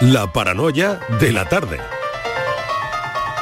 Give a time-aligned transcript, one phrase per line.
[0.00, 1.78] La paranoia de la tarde.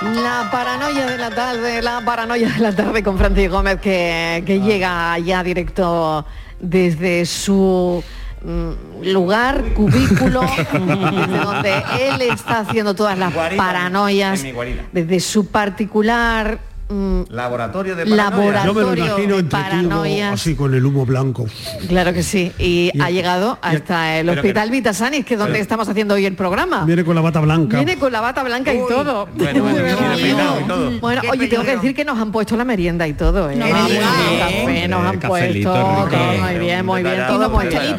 [0.03, 4.60] La paranoia de la tarde, la paranoia de la tarde con Francis Gómez que, que
[4.60, 6.26] llega ya directo
[6.58, 8.02] desde su
[8.43, 14.45] mm, lugar, cubículo, desde donde él está haciendo todas las Guarida, paranoias,
[14.90, 18.64] desde su particular mm, Laboratorio de Laboratorio.
[18.64, 21.46] Yo me lo de imagino así con el humo blanco.
[21.89, 25.63] Claro que sí, y, Y- ha llegado hasta el Hospital Vitasanis, que es donde pero-
[25.63, 26.85] estamos haciendo hoy el programa.
[26.85, 27.77] Viene con la bata blanca.
[27.77, 29.29] Viene con la bata blanca y todo.
[29.35, 29.68] Bueno,
[30.18, 30.93] y todo.
[31.30, 33.56] Oye, tengo que decir que nos han puesto la merienda y todo, ¿eh?
[33.56, 34.02] No, bien,
[34.38, 35.70] café, nos han puesto, rico.
[35.72, 37.96] todo muy bien, muy bien, todo muy bien.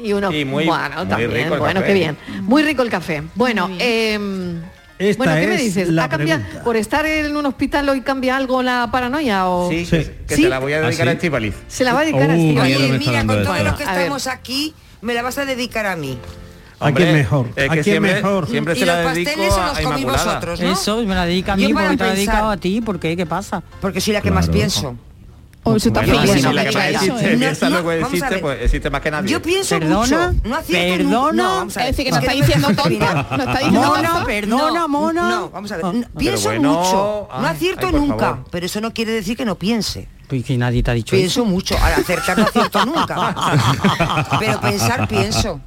[0.00, 1.86] Y uno, Y muy- bueno, muy también, rico el bueno, café.
[1.88, 2.16] qué bien.
[2.42, 3.22] Muy rico el café.
[3.34, 4.60] Bueno, em,
[4.98, 5.88] Esta bueno, ¿qué me es dices?
[5.90, 9.86] la ¿Ha cambiado, por estar en un hospital hoy cambia algo la paranoia o Sí,
[9.88, 10.42] que, que ¿Sí?
[10.42, 11.16] se la voy a dedicar ¿Ah, a sí?
[11.18, 11.54] Estivaliz.
[11.68, 13.96] Se la va a dedicar a Uh, me está Mira, con todos los que A
[13.96, 16.18] estamos aquí, me la vas a dedicar a mí.
[16.80, 17.46] ¿A quién mejor?
[17.56, 18.48] Es ¿A que quién siempre, mejor?
[18.48, 20.24] siempre Y se la los dedico pasteles se a los comí Inmaculada.
[20.26, 20.72] vosotros, ¿no?
[20.72, 23.16] Eso, me la dedica a mí porque te la he dedicado a ti, ¿por qué?
[23.16, 23.62] ¿Qué pasa?
[23.80, 24.58] Porque soy la que más Claro.
[24.58, 24.96] pienso.
[25.74, 29.28] O Bueno, la que más existe, No, piensa no, existe, pues existe más que nadie.
[29.30, 30.32] Yo pienso ¿Perdona?
[30.32, 30.48] mucho.
[30.48, 31.32] No ¿Perdona?
[31.32, 31.90] No, vamos a ver.
[31.90, 35.28] Es decir, que está diciendo tonta, Mira, no está diciendo Mona, perdona, mona.
[35.28, 35.84] No, vamos a ver.
[35.86, 35.92] Ah.
[35.92, 37.28] no, pienso bueno, mucho.
[37.30, 38.18] ay, no acierto ay, nunca.
[38.30, 38.44] favor.
[38.50, 40.08] Pero eso no quiere decir que no piense.
[40.28, 41.50] Pues que nadie te ha dicho Pienso eso.
[41.50, 41.76] mucho.
[41.82, 43.34] Al acertar no acierto nunca.
[44.38, 45.60] Pero pensar pienso.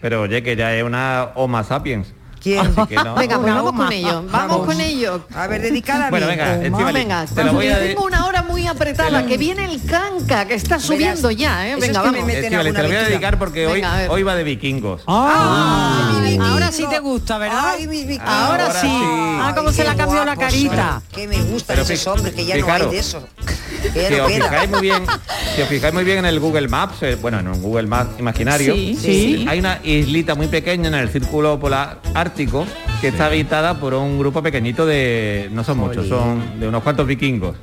[0.00, 2.12] Pero oye, que ya es una Homo sapiens.
[2.48, 2.60] ¿Quién?
[2.66, 3.14] Así que no.
[3.14, 4.66] Venga, pues vamos con ello, vamos Vamos.
[4.66, 5.20] con ello.
[5.34, 6.56] A ver, dedicada a Bueno, venga,
[6.92, 10.54] venga, te la voy a tengo una hora muy apretada, que viene el canca, que
[10.54, 11.76] está subiendo ya, ¿eh?
[11.76, 12.24] Venga, es que me vamos.
[12.26, 14.10] meten Estíbaliz, te la voy a dedicar porque hoy, Venga, a ver.
[14.10, 15.02] hoy va de vikingos.
[15.06, 16.88] Ah, Ay, mi Ahora vikingo.
[16.90, 17.74] sí te gusta, ¿verdad?
[17.74, 18.30] Ay, mi vikingo.
[18.30, 18.86] Ahora, Ahora sí.
[18.88, 19.02] sí.
[19.02, 21.02] Ah, cómo Ay, se le ha cambiado la carita.
[21.12, 23.22] Que me gustan esos hombres, que ya no hay de eso.
[23.82, 25.02] Si os fijáis muy bien,
[25.54, 28.18] si os fijáis muy bien en el Google Maps, eh, bueno, en un Google Maps
[28.18, 29.46] imaginario, Sí, sí.
[29.48, 32.66] hay una islita muy pequeña en el círculo polar ártico
[33.00, 37.06] que está habitada por un grupo pequeñito de, no son muchos, son de unos cuantos
[37.06, 37.56] vikingos.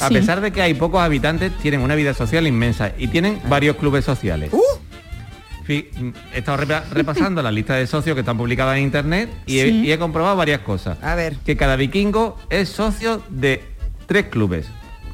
[0.00, 0.14] A Sí.
[0.14, 4.04] pesar de que hay pocos habitantes, tienen una vida social inmensa y tienen varios clubes
[4.04, 4.50] sociales.
[4.52, 9.58] Mm, He estado repa- repasando la lista de socios que están publicadas en internet y,
[9.58, 10.96] he, y he comprobado varias cosas.
[11.02, 11.34] A ver.
[11.44, 13.64] Que cada vikingo es socio de
[14.06, 14.66] tres clubes.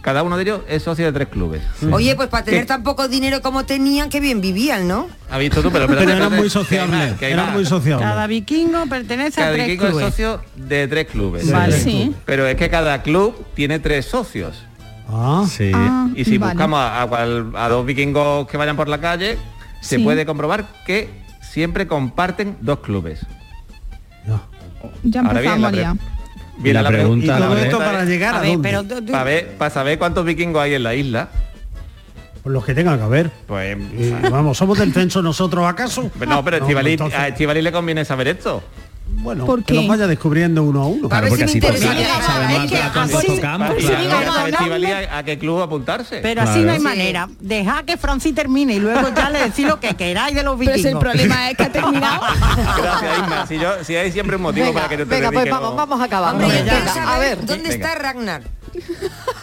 [0.02, 1.62] Cada uno de ellos es socio de tres clubes.
[1.92, 2.66] Oye, pues para tener ¿Qué?
[2.66, 5.06] tan poco dinero como tenían, que bien vivían, ¿no?
[5.30, 5.70] ¿Has visto tú?
[5.70, 7.22] Pero, pero espérate, eran muy sociables.
[7.22, 8.08] Eran muy sociables.
[8.08, 10.06] Cada vikingo pertenece Cada a tres vikingo es clubes.
[10.06, 11.50] socio de tres clubes.
[11.50, 11.78] Vale.
[11.78, 12.14] Sí.
[12.26, 14.64] Pero es que cada club tiene tres socios.
[15.08, 15.70] Ah, Sí.
[15.74, 16.54] Ah, Y si vale.
[16.54, 19.38] buscamos a, a cual- a dos vikingos que vayan por la calle,
[19.80, 20.02] se Sí.
[20.02, 23.20] puede comprobar que siempre comparten dos clubes.
[24.26, 24.40] ya.
[25.04, 25.96] Ya Ahora bien, la empezamos pre- ya.
[26.58, 28.68] Viene la pre- pregunta- Y todo esto para llegar a, A ver, dónde?
[28.68, 31.28] pero Para ver, para saber cuántos vikingos hay en la isla,
[32.44, 33.30] los que tengan que haber.
[33.46, 33.76] pues...
[34.30, 36.10] Vamos, ¿somos del censo nosotros acaso?
[36.26, 38.62] No, pero a Estivaliz- entonces- a Estivaliz le conviene saber esto.
[39.22, 41.08] Bueno, ¿Por que los vaya descubriendo uno a uno.
[41.10, 41.78] A ver porque así a claro,
[45.12, 46.18] a, a qué club apuntarse.
[46.20, 46.66] Pero así Claro.
[46.66, 47.28] no hay manera.
[47.40, 50.72] Deja que Franci termine y luego ya le decís lo que queráis de los Pero
[50.72, 50.82] vikingos.
[50.82, 52.20] si el problema es que ha terminado.
[52.82, 53.46] Gracias, Isma.
[53.46, 56.00] Si, yo, si hay siempre un motivo Venga, para que te venga, pues vamos, vamos
[56.00, 56.44] acabando.
[56.44, 57.38] Hombre, yo Venga, quiero a ver.
[57.46, 57.70] dónde Venga.
[57.88, 58.42] está Ragnar.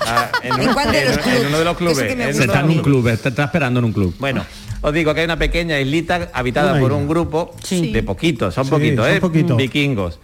[0.06, 1.42] Ah, en, ¿En cuál de los en- clubes?
[1.42, 2.00] en uno de los clubes.
[2.12, 4.16] en está en un club, está, está esperando en un club.
[4.20, 4.46] Bueno,
[4.82, 7.02] os digo que hay una pequeña islita habitada Una por isla.
[7.02, 7.92] un grupo Sí.
[7.92, 9.20] de poquitos, son Sí, poquitos, son ¿eh?
[9.20, 9.58] poquitos.
[9.58, 10.20] Vikingos.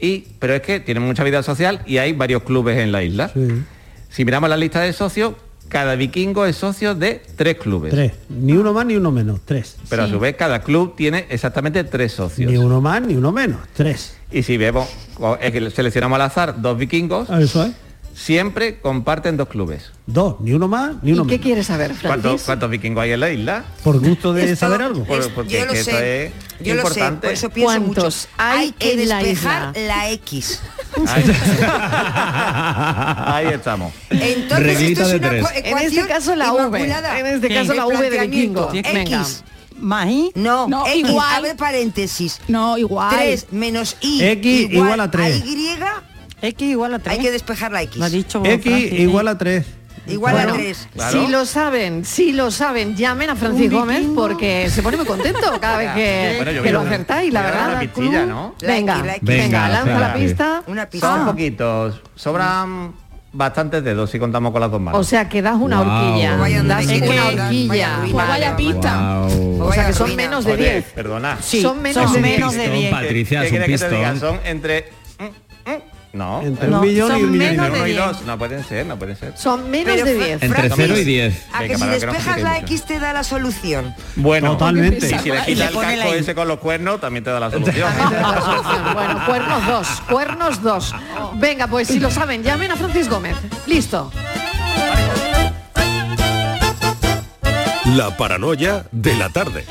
[0.00, 3.30] Y, pero es que tienen mucha vida social y hay varios clubes en la isla.
[3.32, 3.48] Sí.
[4.08, 5.34] Si miramos la lista de socios,
[5.68, 7.92] cada vikingo es socio de tres clubes.
[7.92, 8.12] Tres.
[8.28, 9.40] Ni uno más ni uno menos.
[9.44, 9.76] Tres.
[9.88, 12.50] Pero a su vez cada club tiene exactamente tres socios.
[12.50, 13.60] Ni uno más ni uno menos.
[13.74, 14.16] Tres.
[14.30, 14.86] Y si vemos,
[15.40, 17.72] es que seleccionamos al azar dos vikingos, Eso es.
[18.14, 19.90] Siempre comparten dos clubes.
[20.06, 20.36] Dos.
[20.40, 21.44] Ni uno más ni ¿Y uno qué menos.
[21.44, 22.46] quieres saber, ¿Cuántos, Francis?
[22.46, 23.64] cuántos vikingos hay en la isla?
[23.84, 25.04] Por gusto de Esto- saber algo.
[25.04, 25.80] Por- porque yo lo sé.
[25.80, 26.32] esto es
[26.66, 27.26] Yo lo sé, importante.
[27.28, 28.00] por eso pienso mucho.
[28.00, 29.86] ¿Cuántos hay que en la despejar isla?
[29.86, 30.60] la X.
[31.08, 31.24] Ahí,
[33.46, 33.92] Ahí estamos.
[34.10, 36.84] Entonces Reglita esto es de una En este caso la V.
[36.84, 37.54] En este Sí.
[37.54, 38.70] caso la V de vikingo.
[38.72, 39.44] X.
[39.78, 40.30] Mají.
[40.36, 41.34] No, No, X, igual.
[41.34, 42.38] abre paréntesis.
[42.46, 43.10] No, igual.
[43.16, 45.42] 3 menos Y X igual a tres.
[45.44, 45.76] Y,
[46.42, 47.16] X igual a 3.
[47.16, 47.96] hay que despejar la X.
[47.96, 49.30] Lo ha dicho X Francis, igual ¿eh?
[49.30, 49.66] a tres.
[50.04, 50.88] Igual Bueno, a 3.
[50.94, 51.12] Claro.
[51.26, 55.40] Si lo saben, si lo saben, llamen a Francis Gómez porque se pone muy contento
[55.60, 57.68] cada vez que, Bueno, que lo acertáis, la verdad.
[57.70, 58.54] una pistilla, ¿no?
[58.60, 59.28] Venga, La X, la X.
[59.28, 60.62] venga, Venga, lanza la pista.
[60.66, 61.06] Una pista.
[61.08, 61.26] Son Ah.
[61.30, 62.02] poquitos.
[62.16, 62.94] Sobran
[63.34, 65.00] bastantes dedos si contamos con las dos manos.
[65.00, 65.86] O sea que das una Wow.
[66.08, 66.36] horquilla.
[66.36, 66.94] Vaya donde Das una
[67.26, 67.68] horquilla.
[67.68, 68.12] vaya ruina.
[68.12, 69.18] Pues vaya pista.
[69.28, 69.62] Wow.
[69.62, 70.84] O sea que son Vaya menos de Oye, 10.
[70.92, 71.38] Perdona.
[71.40, 72.62] Sí, Son menos son de menos diez.
[72.64, 72.90] de Pistón, 10.
[72.92, 74.10] Patricia, ¿Qué es un quieres que te diga?
[74.12, 74.30] pistón.
[74.36, 74.88] Son entre
[76.12, 76.42] No.
[76.42, 78.06] Entre No, un millón y son un millón y medio.
[78.06, 78.22] dos.
[78.22, 79.32] No pueden ser, no pueden ser.
[79.36, 80.42] Son menos Pero de Fra- 10.
[80.42, 81.32] Entre Francis, 0 y 10.
[81.32, 82.62] A que si para que no despejas la mucho.
[82.66, 83.94] X te da la solución.
[84.16, 85.06] Bueno, Totalmente.
[85.06, 87.40] Y si le Y quita le el casco ese con los cuernos, también te da
[87.40, 87.88] la solución.
[88.92, 90.94] Bueno, cuernos dos, cuernos dos.
[91.34, 93.36] Venga, pues si lo saben, llamen a Francis Gómez.
[93.66, 94.12] Listo.
[97.96, 99.64] La paranoia de la tarde.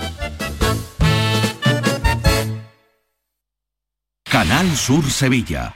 [4.23, 5.75] Canal Sur Sevilla.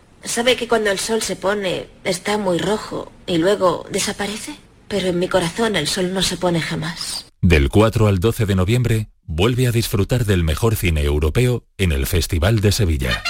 [0.23, 4.55] ¿Sabe que cuando el sol se pone está muy rojo y luego desaparece?
[4.87, 7.25] Pero en mi corazón el sol no se pone jamás.
[7.41, 12.05] Del 4 al 12 de noviembre, vuelve a disfrutar del mejor cine europeo en el
[12.05, 13.23] Festival de Sevilla.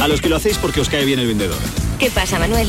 [0.00, 1.58] A los que lo hacéis porque os cae bien el vendedor.
[1.98, 2.68] ¿Qué pasa, Manuel?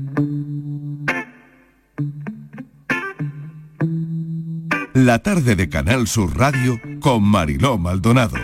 [5.03, 8.37] La tarde de Canal Sur Radio con Mariló Maldonado.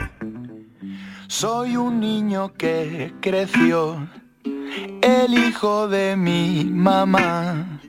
[1.28, 4.08] Soy un niño que creció,
[5.04, 7.80] el hijo de mi mamá,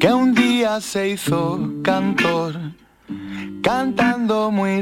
[0.00, 2.58] que un día se hizo cantor,
[3.62, 4.80] cantando muy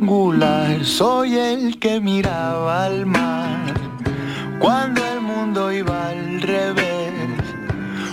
[0.00, 0.84] regular.
[0.84, 3.72] Soy el que miraba al mar,
[4.58, 7.14] cuando el mundo iba al revés,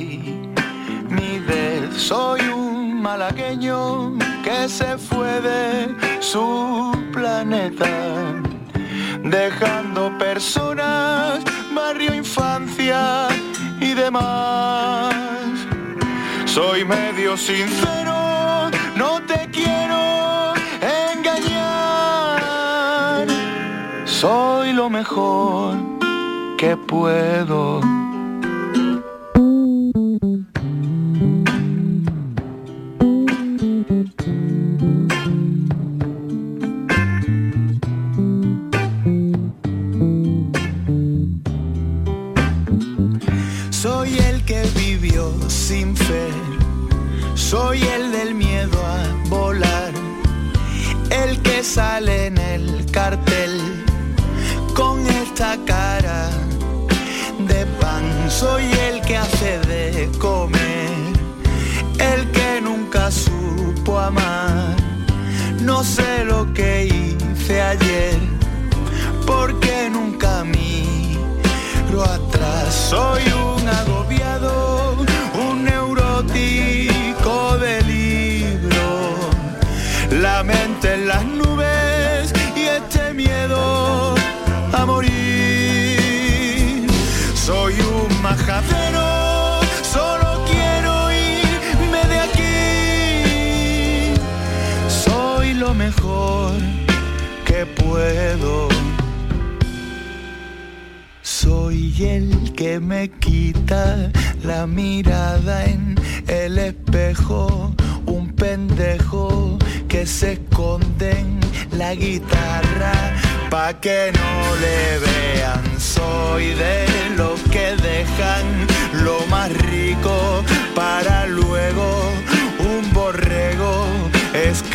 [1.96, 4.12] Soy un malagueño
[4.44, 7.88] que se fue de su planeta,
[9.24, 11.42] dejando personas,
[11.74, 13.26] barrio, infancia
[13.80, 15.12] y demás.
[16.44, 20.54] Soy medio sincero, no te quiero
[21.14, 21.66] engañar.
[24.04, 25.74] Soy lo mejor
[26.56, 28.05] que puedo.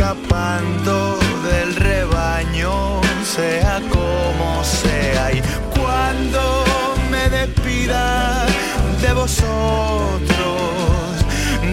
[0.01, 5.31] Escapando del rebaño, sea como sea.
[5.31, 5.41] Y
[5.79, 6.65] cuando
[7.11, 8.47] me despida
[8.99, 10.17] de vosotros,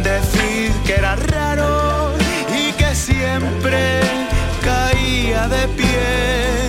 [0.04, 2.12] decid que era raro
[2.54, 4.00] y que siempre
[4.62, 6.67] caía de pie.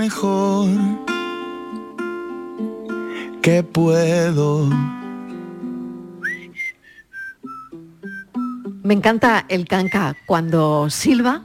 [0.00, 0.66] Mejor
[3.42, 4.66] que puedo.
[8.82, 11.42] Me encanta el canca cuando silba.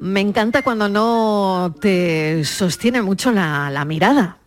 [0.00, 4.38] Me encanta cuando no te sostiene mucho la, la mirada.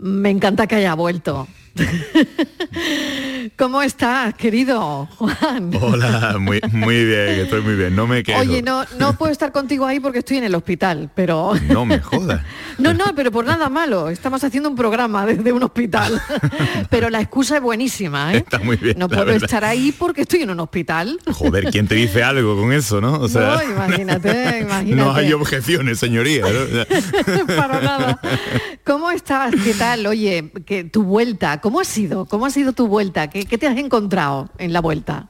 [0.00, 1.46] Me encanta que haya vuelto.
[3.56, 5.70] ¿Cómo estás, querido Juan?
[5.80, 8.40] Hola, muy, muy bien, estoy muy bien, no me quejo.
[8.40, 11.52] Oye, no, no puedo estar contigo ahí porque estoy en el hospital, pero...
[11.68, 12.42] No me jodas.
[12.78, 14.08] No, no, pero por nada malo.
[14.08, 16.22] Estamos haciendo un programa desde un hospital.
[16.90, 18.36] Pero la excusa es buenísima, ¿eh?
[18.38, 18.96] Está muy bien.
[18.96, 19.42] No puedo verdad.
[19.42, 21.18] estar ahí porque estoy en un hospital.
[21.32, 23.14] Joder, ¿quién te dice algo con eso, no?
[23.14, 24.94] O sea, No, imagínate, imagínate.
[24.94, 26.44] no hay objeciones, señoría.
[26.46, 27.46] ¿no?
[27.56, 28.20] Para nada.
[28.84, 29.52] ¿Cómo estás?
[29.64, 30.06] ¿Qué tal?
[30.06, 32.26] Oye, que tu vuelta, ¿cómo ha sido?
[32.26, 33.28] ¿Cómo ha sido tu vuelta?
[33.28, 35.28] ¿Qué, qué te has encontrado en la vuelta?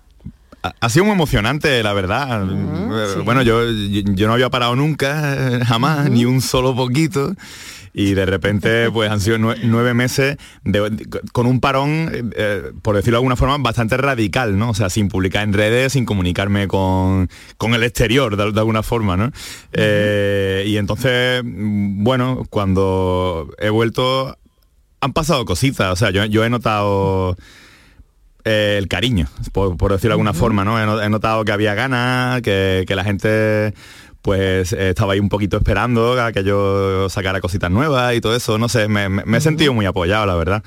[0.81, 2.43] Ha- sido muy emocionante, la verdad.
[2.51, 7.35] Eh, Bueno, yo, yo, yo no había parado nunca, eh, jamás, ni un solo poquito.
[7.95, 12.73] Y de repente, pues han sido nue- nueve meses de- de- con un parón, eh,
[12.83, 14.71] por decirlo de alguna forma, bastante radical, ¿no?
[14.71, 18.83] O sea, sin publicar en redes, sin comunicarme con, con el exterior, de, de alguna
[18.83, 19.31] forma, ¿no?
[19.73, 24.37] Eh, y entonces, bueno, cuando he vuelto,
[25.01, 25.93] han pasado cositas.
[25.93, 27.37] O sea, yo, yo he notado
[28.45, 30.81] eh, el cariño, por, por decirlo de alguna forma, ¿no?
[30.81, 33.75] He, no- he notado que había ganas, que, que la gente
[34.23, 38.35] pues eh, estaba ahí un poquito esperando a que yo sacara cositas nuevas y todo
[38.35, 40.63] eso, no sé, me, me- me he sentido muy apoyado, la verdad.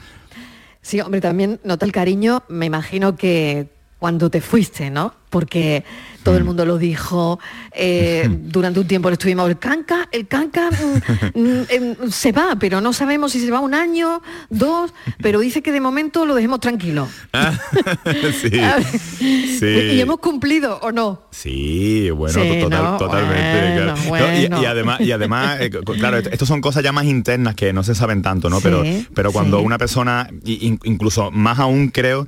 [0.82, 3.68] Sí, hombre, también nota el cariño, me imagino que
[4.01, 5.13] cuando te fuiste, ¿no?
[5.29, 5.84] Porque
[6.24, 7.39] todo el mundo lo dijo,
[7.72, 12.55] eh, durante un tiempo le estuvimos, el canca, el canca mm, mm, em, se va,
[12.60, 14.91] pero no sabemos si se va un año, dos,
[15.22, 17.08] pero dice que de momento lo dejemos tranquilo.
[18.41, 18.50] sí,
[19.60, 19.65] sí.
[19.67, 21.22] ¿Y hemos cumplido o no?
[21.29, 22.98] Sí, bueno, Sí, total- ¿no?
[22.98, 24.08] totalmente.
[24.10, 24.50] Bueno, claro.
[24.50, 27.84] No, y- además, y además, eh, claro, esto son cosas ya más internas que no
[27.84, 28.62] se saben tanto, ¿no?
[28.62, 32.25] Pero, pero cuando una persona, incluso más aún creo,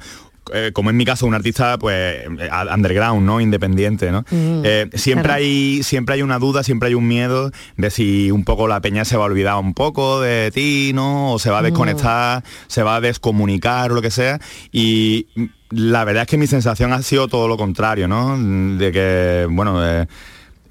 [0.54, 3.40] eh, como en mi caso, un artista pues eh, underground, ¿no?
[3.40, 4.22] Independiente, ¿no?
[4.32, 5.38] Mm, Eh, siempre claro.
[5.40, 9.06] hay siempre hay una duda, siempre hay un miedo de si un poco la peña
[9.06, 11.34] se va a olvidar un poco de ti, ¿no?
[11.34, 11.66] O se va a Mm.
[11.66, 14.40] desconectar, se va a descomunicar o lo que sea.
[14.72, 15.28] Y
[15.70, 18.38] la verdad es que mi sensación ha sido todo lo contrario, ¿no?
[18.78, 20.08] De que, bueno, eh,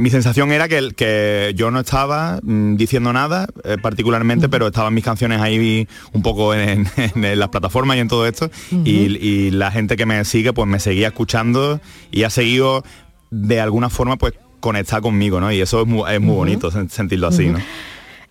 [0.03, 4.93] mi sensación era que, que yo no estaba mm, diciendo nada eh, particularmente, pero estaban
[4.95, 8.51] mis canciones ahí un poco en, en las plataformas y en todo esto.
[8.85, 11.81] y, y la gente que me sigue pues me seguía escuchando
[12.11, 12.85] y ha seguido
[13.31, 15.51] de alguna forma pues conectar conmigo, ¿no?
[15.53, 17.59] Y eso es muy, es muy bonito sen- sentirlo así, ¿no?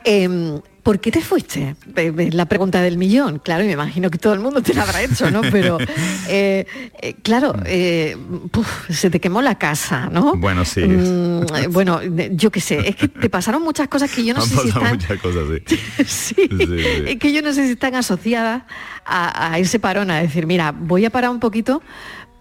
[0.03, 1.75] Em, ¿Por qué te fuiste?
[1.95, 3.39] Es la pregunta del millón.
[3.39, 5.41] Claro, y me imagino que todo el mundo te la habrá hecho, ¿no?
[5.41, 5.77] Pero,
[6.27, 6.65] eh,
[7.01, 8.17] eh, claro, eh,
[8.49, 10.35] puf, se te quemó la casa, ¿no?
[10.35, 10.81] Bueno, sí.
[10.81, 11.99] Mm, bueno,
[12.31, 14.71] yo qué sé, es que te pasaron muchas cosas que yo no Han sé si
[14.71, 14.95] pasado están...
[14.97, 15.77] muchas cosas, sí.
[16.05, 17.03] Sí, Sí, sí.
[17.07, 18.63] es que yo no sé si están asociadas
[19.05, 21.81] a, a ese parón, a decir, mira, voy a parar un poquito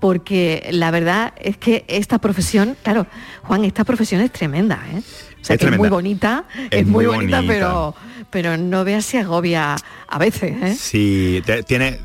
[0.00, 3.06] porque la verdad es que esta profesión, claro,
[3.42, 4.98] Juan, esta profesión es tremenda, ¿eh?
[5.40, 7.52] O sea, Es que es muy bonita, es, Es muy muy bonita, bonita.
[7.54, 7.94] pero
[8.30, 9.74] pero no veas si agobia
[10.08, 10.74] a veces, ¿eh?
[10.78, 11.98] Sí, te- tiene.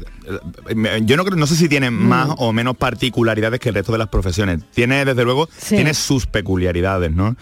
[1.04, 1.94] Yo no creo, no sé si tiene Mm.
[2.08, 4.62] más o menos particularidades que el resto de las profesiones.
[4.74, 5.76] Tiene, desde luego, Sí.
[5.76, 7.36] tiene sus peculiaridades, ¿no?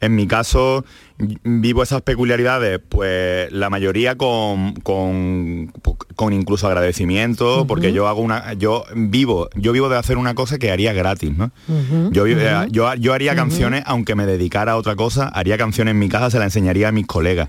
[0.00, 0.84] En mi caso,
[1.18, 5.72] vivo esas peculiaridades, pues la mayoría con, con,
[6.16, 10.58] con incluso agradecimiento, porque yo hago una, yo vivo, yo vivo de hacer una cosa
[10.58, 11.50] que haría gratis, ¿no?
[12.10, 15.98] Yo, eh, yo, yo haría canciones, aunque me dedicara a otra cosa, haría canciones en
[15.98, 17.48] mi casa, se la enseñaría a mis colegas.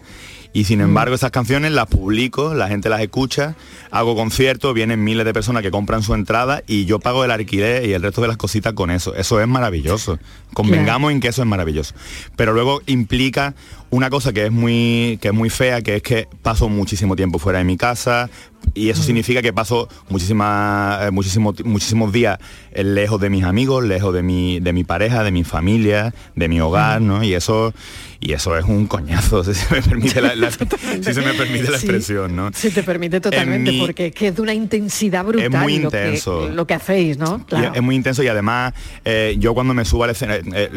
[0.54, 3.56] Y sin embargo esas canciones las publico, la gente las escucha,
[3.90, 7.86] hago conciertos, vienen miles de personas que compran su entrada y yo pago el alquiler
[7.86, 9.16] y el resto de las cositas con eso.
[9.16, 10.20] Eso es maravilloso.
[10.54, 11.96] Convengamos en que eso es maravilloso.
[12.36, 13.56] Pero luego implica
[13.94, 17.38] una cosa que es muy que es muy fea, que es que paso muchísimo tiempo
[17.40, 18.30] fuera de mi casa
[18.74, 22.40] y eso significa que paso muchísimas eh, muchísimos muchísimos días
[22.72, 26.48] eh, lejos de mis amigos, lejos de mi de mi pareja, de mi familia, de
[26.48, 27.24] mi hogar, ¿no?
[27.24, 27.74] Y eso
[28.22, 31.70] y eso es un coñazo, si se me permite la, la- si se me permite
[31.70, 31.86] la Sí.
[31.88, 32.50] expresión, ¿no?
[32.54, 35.92] Se te permite totalmente, mi- porque es que es de una intensidad brutal muy lo
[35.92, 36.48] que- intenso.
[36.48, 37.46] Lo, que, hacéis, ¿no?
[37.46, 37.74] Claro.
[37.76, 38.74] Es muy intenso y además
[39.04, 40.70] eh, yo cuando me subo al escenario, eh,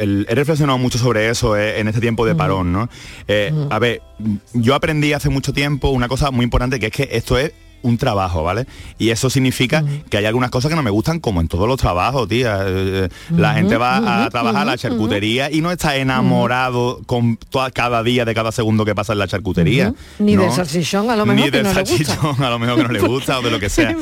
[0.00, 2.88] el- he reflexionado mucho sobre eso eh, en este tiempo de parón, ¿no?
[3.28, 4.02] Eh, A ver,
[4.52, 7.52] yo aprendí hace mucho tiempo una cosa muy importante que es que esto es
[7.86, 8.66] un trabajo, ¿vale?
[8.98, 11.78] Y eso significa que hay algunas cosas que no me gustan como en todos los
[11.78, 12.58] trabajos, tía.
[12.66, 17.36] Eh, La Ujú, gente va a trabajar a la charcutería y no está enamorado con
[17.50, 19.94] toda, cada día de cada segundo que pasa en la charcutería.
[20.18, 20.42] Ni ¿no?
[20.42, 21.96] del salchichón, a lo mejor Ni del no le gusta.
[21.96, 23.94] salchichón, a lo mejor que no le gusta o de lo que sea.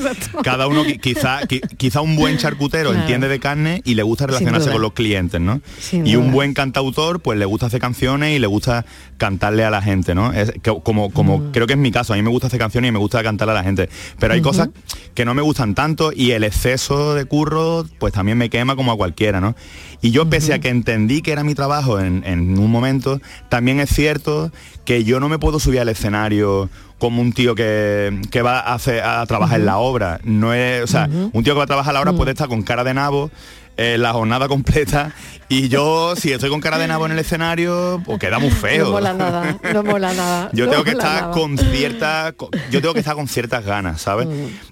[0.43, 3.01] Cada uno qui- quizá qui- quizá un buen charcutero Claro.
[3.03, 5.61] entiende de carne y le gusta relacionarse con los clientes, ¿no?
[5.79, 6.33] Sin y un duda.
[6.35, 8.85] buen cantautor pues le gusta hacer canciones y le gusta
[9.17, 10.33] cantarle a la gente, ¿no?
[10.33, 11.53] Es que- como como Mm.
[11.53, 13.53] creo que es mi caso, a mí me gusta hacer canciones y me gusta cantarle
[13.53, 13.74] a la gente,
[14.19, 14.71] pero hay cosas
[15.15, 18.93] que no me gustan tanto y el exceso de curro pues también me quema como
[18.93, 19.55] a cualquiera, ¿no?
[20.01, 23.81] Y yo pese a que entendí que era mi trabajo en, en un momento, también
[23.81, 24.53] es cierto
[24.85, 28.75] que yo no me puedo subir al escenario como un tío que, que va a,
[28.75, 30.21] hacer, a trabajar en la obra.
[30.25, 32.49] No es, o sea, un tío que va a trabajar en la obra puede estar
[32.49, 33.31] con cara de nabo
[33.77, 35.13] eh, la jornada completa
[35.49, 38.87] y yo si estoy con cara de nabo en el escenario pues queda muy feo.
[38.87, 40.51] No mola nada, no mola nada.
[40.53, 41.33] yo no tengo que estar nada.
[41.33, 44.27] con cierta co- yo tengo que estar con ciertas ganas sabes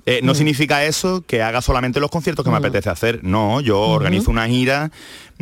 [0.07, 3.21] Eh, no significa eso que haga solamente los conciertos que me apetece hacer.
[3.23, 4.91] No yo organizo una gira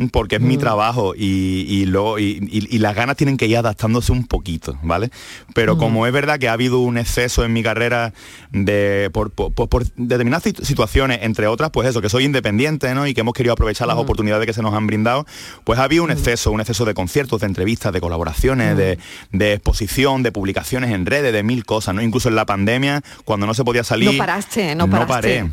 [0.09, 2.39] porque es mi trabajo y, y, lo- y-
[2.79, 5.09] las ganas tienen que ir adaptándose un poquito, ¿vale?
[5.53, 8.13] Pero como es verdad que ha habido un exceso en mi carrera
[8.51, 12.93] de por, por- por- por determinadas situ- situaciones, entre otras, pues eso, que soy independiente,
[12.95, 13.05] ¿no?
[13.07, 15.25] Y que hemos querido aprovechar las oportunidades que se nos han brindado,
[15.63, 18.97] pues ha habido un exceso, un exceso de conciertos, de entrevistas, de colaboraciones, de,
[19.31, 22.01] de exposición, de publicaciones en redes, de mil cosas, ¿no?
[22.01, 24.11] Incluso en la pandemia, cuando no se podía salir.
[24.11, 25.11] No paraste, no paraste.
[25.13, 25.51] paré.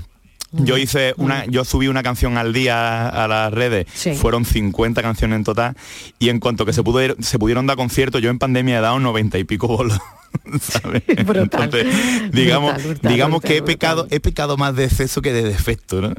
[0.53, 3.87] Yo hice una, yo subí una canción al día a las redes,
[4.19, 5.77] fueron 50 canciones en total,
[6.19, 8.99] y en cuanto que se pudo se pudieron dar conciertos, yo en pandemia he dado
[8.99, 9.99] 90 y pico bolos.
[10.61, 11.03] ¿sabes?
[11.09, 11.87] Entonces,
[12.33, 16.01] digamos, brutal, brutal, digamos que he pecado, he pecado más de exceso que de defecto,
[16.01, 16.15] ¿no?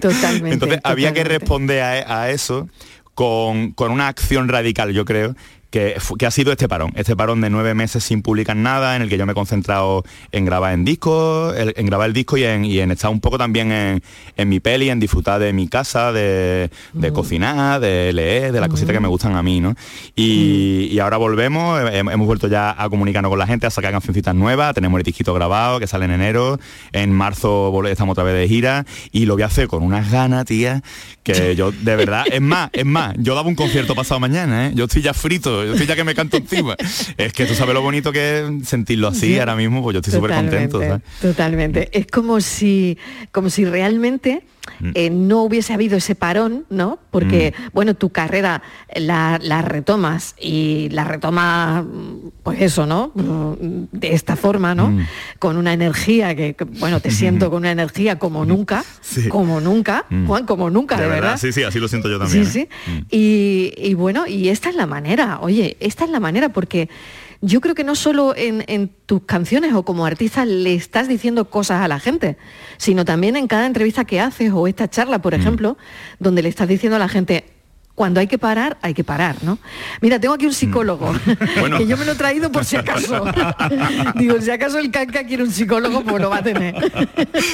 [0.00, 0.52] Totalmente.
[0.52, 2.68] Entonces había que responder a, a eso
[3.14, 5.34] con, con una acción radical, yo creo,
[5.70, 6.92] que, ha sido este parón.
[6.96, 10.04] Este parón de nueve meses sin publicar nada, en el que yo me he concentrado
[10.32, 13.20] en grabar en disco, el- en grabar el disco y en, y en estar un
[13.20, 14.02] poco también en,
[14.36, 18.68] en mi peli, en disfrutar de mi casa, de, de cocinar, de leer, de las
[18.68, 19.74] cositas que me gustan a mí, ¿no?
[20.14, 23.92] Y, y ahora volvemos, he- hemos vuelto ya a comunicarnos con la gente, a sacar
[23.92, 26.58] cancioncitas nuevas, tenemos el disquito grabado que sale en enero,
[26.92, 30.44] en marzo estamos otra vez de gira y lo voy a hacer con unas ganas,
[30.46, 30.82] tía,
[31.22, 34.72] que yo de verdad, es más, es más, yo daba un concierto pasado mañana, ¿eh?
[34.74, 36.76] yo estoy ya frito, yo estoy ya que me canto encima.
[37.16, 39.38] Es que tú sabes lo bonito que es sentirlo así Sí.
[39.38, 40.78] ahora mismo, pues yo estoy súper contento.
[40.78, 41.20] Totalmente, ¿sabes?
[41.36, 41.88] Totalmente.
[41.92, 42.96] Es como si,
[43.32, 44.42] como si realmente.
[44.94, 46.98] Eh, no hubiese habido ese parón, ¿no?
[47.10, 48.62] Porque, bueno, tu carrera
[48.94, 53.12] la, la retomas y la retomas, mm, pues eso, ¿no?
[53.14, 54.90] Mm, De esta forma, ¿no?
[54.90, 55.06] Mm.
[55.38, 59.28] Con una energía que, que, bueno, te siento con una energía como nunca, Sí.
[59.28, 60.26] como nunca, Mm.
[60.26, 61.36] Juan, como nunca, de, verdad.
[61.38, 62.46] Sí, sí, así lo siento yo también.
[62.46, 62.68] Sí, ¿eh?
[62.84, 63.04] sí.
[63.10, 66.88] Y, y bueno, y esta es la manera, oye, esta es la manera porque
[67.40, 71.50] yo creo que no solo en, en tus canciones o como artista le estás diciendo
[71.50, 72.36] cosas a la gente,
[72.76, 75.22] sino también en cada entrevista que haces o esta charla, Mm.
[75.22, 75.76] por ejemplo,
[76.18, 77.44] donde le estás diciendo a la gente,
[77.96, 79.58] cuando hay que parar, hay que parar, ¿no?
[80.00, 81.12] Mira, tengo aquí un psicólogo,
[81.60, 81.78] Bueno.
[81.78, 83.24] que yo me lo he traído por si acaso.
[84.14, 86.74] Digo, si acaso el canca quiere un psicólogo, pues lo va a tener.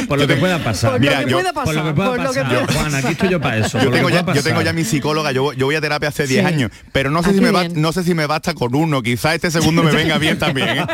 [0.09, 0.93] Por lo que pueda pasar.
[0.93, 2.67] Por lo que pueda por lo pasar, que pueda por lo que pasar.
[2.67, 3.79] pueda Juan, aquí estoy yo para eso.
[3.79, 4.65] Yo por tengo, ya, pueda yo tengo pasar.
[4.67, 6.47] ya mi psicóloga, yo, yo voy a terapia hace 10 Sí.
[6.47, 9.01] años, pero no sé, Ah, si me va- no sé si me basta con uno,
[9.03, 10.69] quizá este segundo me venga bien también.
[10.71, 10.87] ¿eh?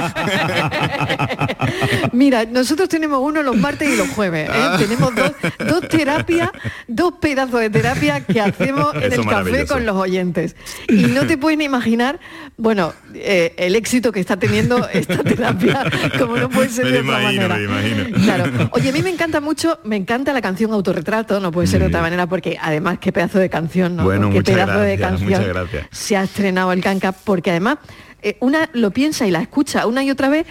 [2.12, 4.48] Mira, nosotros tenemos uno los martes y los jueves.
[4.48, 4.52] ¿eh?
[4.54, 4.76] Ah.
[4.78, 5.32] Tenemos dos,
[5.66, 6.50] dos terapias,
[6.86, 10.56] dos pedazos de terapia que hacemos en Eso el café con los oyentes.
[10.88, 12.20] Y no te pueden imaginar,
[12.56, 15.84] bueno, eh, el éxito que está teniendo esta terapia,
[16.18, 17.56] como no puede ser Me de otra manera.
[17.56, 18.04] me imagino.
[18.24, 18.70] Claro.
[18.72, 21.86] Oye, a mí me encanta mucho, me encanta la canción Autorretrato, no puede ser de
[21.86, 24.04] otra manera, porque además qué pedazo de canción, ¿no?
[24.04, 25.42] Bueno, qué pedazo de canción
[25.90, 27.78] se ha estrenado el Canca, porque además
[28.22, 30.46] eh, una lo piensa y la escucha una y otra vez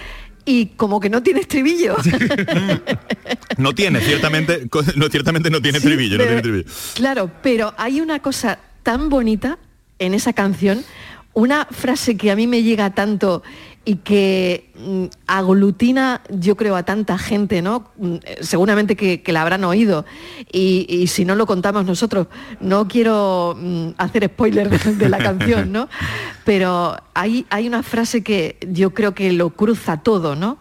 [0.45, 1.97] y como que no tiene estribillo.
[3.58, 6.65] No tiene, ciertamente, no, ciertamente no tiene Sí, estribillo, no tiene estribillo.
[6.95, 9.58] Claro, pero hay una cosa tan bonita
[10.00, 10.82] en esa canción,
[11.34, 13.43] una frase que a mí me llega tanto
[13.84, 17.91] y que mm, aglutina, yo creo, a tanta gente, ¿no?
[17.97, 20.06] Mm, eh, Seguramente que, que la habrán oído.
[20.54, 22.28] Y, y si no lo contamos nosotros,
[22.62, 25.89] no quiero mm, hacer spoiler de, de la canción, ¿no?
[26.45, 30.60] Pero hay, hay una frase que yo creo que lo cruza todo, ¿no?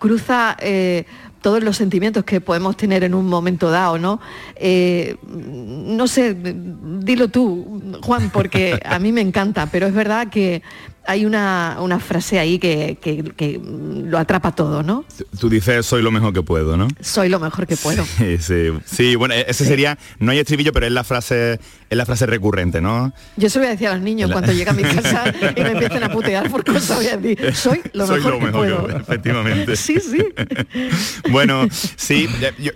[0.00, 1.06] Cruza eh,
[1.40, 4.20] todos los sentimientos que podemos tener en un momento dado, ¿no?
[4.56, 10.62] Eh, no sé, dilo tú, Juan, porque a mí me encanta, pero es verdad que
[11.10, 15.04] hay una, una frase ahí que, que- que lo atrapa todo, ¿no?
[15.40, 16.86] Tú dices, soy lo mejor que puedo, ¿no?
[17.00, 18.04] Soy lo mejor que puedo.
[18.04, 21.54] Sí, sí, sí, bueno, e- ese sería, no hay estribillo, pero es la frase,
[21.90, 23.12] es la frase recurrente, ¿no?
[23.36, 25.24] Yo se lo voy a decir a los niños La- cuando lleguen a mi casa
[25.56, 28.38] y me empiecen a putear por cosas, voy a decir, soy lo Soy mejor lo
[28.38, 28.82] que mejor que puedo.
[28.84, 29.76] puedo, efectivamente.
[29.76, 30.24] Sí, sí.
[31.30, 32.28] Bueno, sí,
[32.60, 32.72] yo-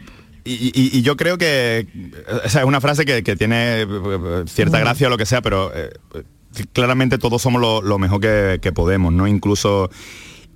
[0.47, 1.87] y, y- y yo creo que
[2.45, 3.87] o sea, es una frase que, que tiene eh,
[4.47, 5.91] cierta gracia o lo que sea, pero eh,
[6.73, 9.27] claramente todos somos lo, lo mejor que, que podemos, ¿no?
[9.27, 9.91] Incluso,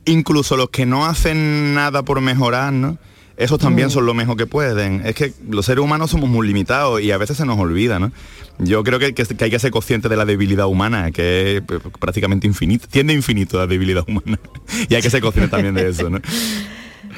[0.05, 2.99] incluso los que no hacen nada por mejorar, ¿no?
[3.37, 3.91] Esos también Mm.
[3.93, 5.03] son lo mejor que pueden.
[5.07, 8.11] Es que los seres humanos somos muy limitados y a veces se nos olvida, ¿no?
[8.59, 11.63] Yo creo que, que- que hay que ser consciente de la debilidad humana, que es
[11.63, 14.41] eh, prácticamente infinito, tiende a infinito la debilidad humana.
[14.89, 16.19] Y hay que ser consciente también de eso, ¿no?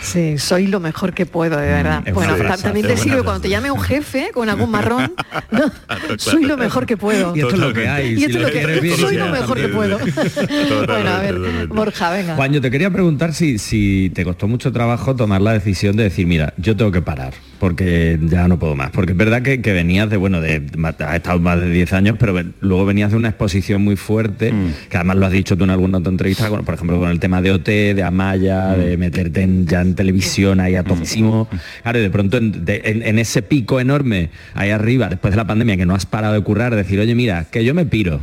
[0.01, 2.03] Sí, soy lo mejor que puedo, de verdad.
[2.03, 5.15] Mm, es bueno, frase, también te sirve cuando te llame un jefe con algún marrón.
[5.51, 5.71] ¿no?
[6.19, 7.37] Soy lo mejor que puedo.
[7.37, 8.15] Y esto es lo que hay.
[8.15, 9.99] Y esto es lo que bien, soy lo mejor que puedo.
[10.87, 12.37] bueno, a ver, Borja, venga.
[12.37, 16.05] Juan, yo te quería preguntar si, si te costó mucho trabajo tomar la decisión de
[16.05, 18.90] decir, mira, yo tengo que parar, porque ya no puedo más.
[18.90, 20.61] Porque es verdad que, que venías de, bueno, de,
[21.07, 24.53] has estado más de 10 años, pero ven- luego venías de una exposición muy fuerte,
[24.88, 27.20] que además lo has dicho tú en alguna otra entrevista, bueno, por ejemplo, con el
[27.20, 31.49] tema de OT, de Amaya, de meterte en- ya en televisión ahí a topísimo.
[31.83, 35.37] Claro, y de pronto en, de- en- en ese pico enorme ahí arriba, después de
[35.37, 38.20] la pandemia, que no has parado de currar, decir, oye, mira, que yo me piro.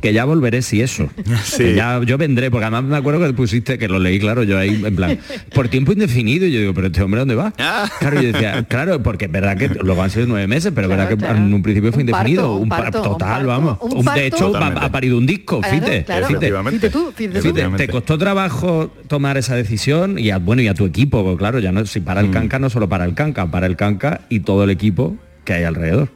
[0.00, 1.08] Que ya volveré si eso.
[1.56, 4.58] Que ya yo vendré, porque además me acuerdo que pusiste, que lo leí, claro, yo
[4.58, 5.18] ahí en plan,
[5.54, 7.52] por tiempo indefinido, y yo digo, pero este hombre ¿dónde va?
[8.00, 11.24] Claro, yo decía, claro, porque verdad que luego han sido nueve meses, pero verdad que
[11.24, 13.78] en un principio fue Un indefinido, un un, par- parto, un total, parto, vamos.
[13.82, 14.20] un Un- parto.
[14.20, 16.04] de hecho, ha, parido un disco, Claro, fíjate.
[16.04, 16.26] claro.
[16.26, 16.46] fíjate.
[16.52, 17.54] Fíjate tú, fíjate tú.
[17.54, 20.18] Fíjate, ¿Te costó trabajo tomar esa decisión?
[20.18, 22.32] Y a, bueno, y a tu equipo, porque claro, ya no, si para el Mm.
[22.32, 25.64] canca, no solo para el canca, para el canca y todo el equipo que hay
[25.64, 26.08] alrededor.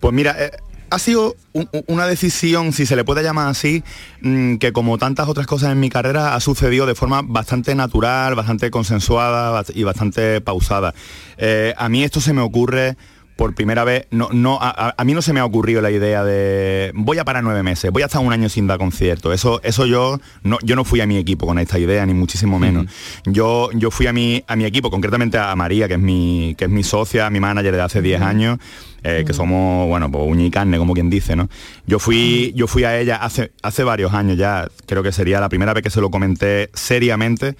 [0.00, 0.50] Pues mira, eh,
[0.90, 3.82] ha sido un- un- una decisión, si se le puede llamar así,
[4.20, 8.34] mm, que como tantas otras cosas en mi carrera ha sucedido de forma bastante natural,
[8.34, 10.94] bastante consensuada y bastante pausada.
[11.36, 12.96] Eh, a mí esto se me ocurre
[13.38, 16.90] por primera vez, no, no, a, mí no se me ha ocurrido la idea de
[16.96, 19.32] voy a parar nueve meses, voy a estar un año sin dar concierto.
[19.32, 22.58] Eso, eso yo no, yo no fui a mi equipo con esta idea, ni muchísimo
[22.58, 22.86] menos.
[23.26, 26.64] Yo, yo fui a mi, a mi equipo, concretamente a María, que es mi, que
[26.64, 28.58] es mi socia, mi manager de hace 10 años,
[29.04, 31.48] eh, que somos, bueno, pues uña y carne, como quien dice, ¿no?
[31.86, 35.48] Yo fui, yo fui a ella hace, hace varios años ya, creo que sería la
[35.48, 37.54] primera vez que se lo comenté seriamente,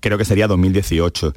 [0.00, 1.32] creo que sería 2018.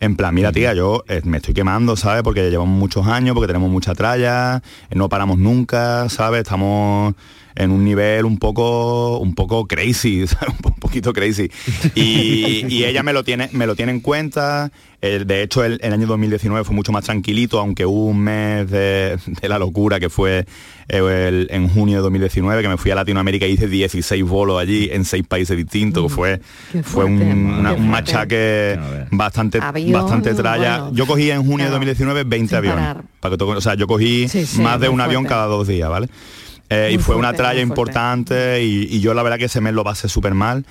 [0.00, 2.22] En plan, mira tía, yo eh, me estoy quemando, ¿sabes?
[2.22, 6.42] Porque llevamos muchos años, porque tenemos mucha tralla, eh, no paramos nunca, ¿sabes?
[6.42, 7.14] Estamos
[7.54, 10.54] en un nivel un poco un poco crazy, ¿sabes?
[10.64, 11.50] un poquito crazy.
[11.94, 14.70] Y, y ella me lo tiene me lo tiene en cuenta.
[15.00, 18.68] Eh, de hecho, el, el año 2019 fue mucho más tranquilito, aunque hubo un mes
[18.68, 20.44] de, de la locura que fue
[20.88, 24.60] eh, el- en junio de 2019, que me fui a Latinoamérica y hice 16 bolos
[24.60, 26.02] allí en seis países distintos.
[26.04, 26.40] que fue
[26.82, 28.76] fue un, una- un machaque
[29.12, 30.78] bastante Avión, bastante tralla.
[30.80, 32.80] bueno, yo cogí en junio de claro, 2019 20 sin aviones.
[32.84, 33.04] parar.
[33.20, 35.68] Para que tú- o sea, yo cogí Sí, sí, más de un avión cada dos
[35.68, 36.08] días, ¿vale?
[36.70, 39.84] Eh, y fue una tralla importante y, y yo la verdad que ese mes lo
[39.84, 40.66] pasé súper mal.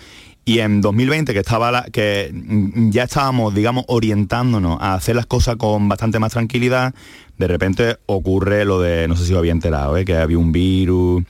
[0.46, 5.26] Y en 2020, que estaba la- que mm, ya estábamos, digamos, orientándonos a hacer las
[5.26, 6.94] cosas con bastante más tranquilidad,
[7.38, 10.06] de repente ocurre lo de, no sé si os había enterado, ¿eh?
[10.06, 11.24] que había un virus.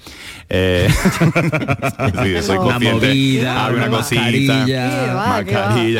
[0.49, 0.87] eh,
[2.23, 3.07] sí, soy Una consciente.
[3.07, 5.13] movida, había una una cosita, mascarilla.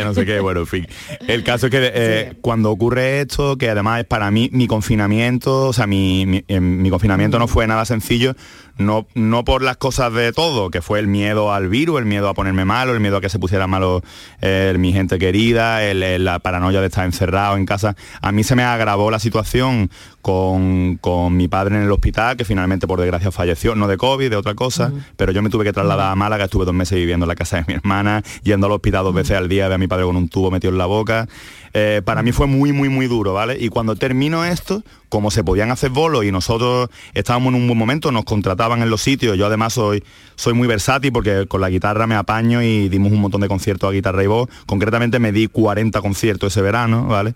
[0.01, 0.87] Va, no sé qué, bueno, en fin.
[1.27, 5.67] El caso es que eh, cuando ocurre esto, que además es para mí mi confinamiento,
[5.67, 8.35] o sea, mi, mi, eh, mi confinamiento no fue nada sencillo,
[8.77, 12.29] no, no por las cosas de todo, que fue el miedo al virus, el miedo
[12.29, 14.03] a ponerme malo, el miedo a que se pusiera malo
[14.41, 17.95] eh, mi gente querida, el- el- la paranoia de estar encerrado en casa.
[18.21, 19.89] A mí se me agravó la situación
[20.21, 24.29] con, con mi padre en el hospital, que finalmente por desgracia falleció, no de COVID,
[24.29, 27.23] de otra cosa, pero yo me tuve que trasladar a Málaga, estuve dos meses viviendo
[27.23, 29.77] en la casa de mi hermana, yendo al hospital dos veces al día, ver a
[29.77, 31.29] mi padre con un tubo metido en la boca.
[31.73, 33.57] Eh, para mí fue muy, muy, muy duro, ¿vale?
[33.57, 37.77] Y cuando termino esto, como se podían hacer bolos y nosotros estábamos en un buen
[37.77, 40.03] momento, nos contrataban en los sitios, yo además soy,
[40.35, 43.89] soy muy versátil porque con la guitarra me apaño y dimos un montón de conciertos
[43.89, 47.33] a guitarra y voz, concretamente me di 40 conciertos ese verano, ¿vale?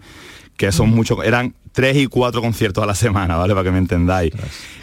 [0.62, 3.54] que son muchos, eran tres y cuatro conciertos a la semana, ¿vale?
[3.54, 4.32] Para que me entendáis.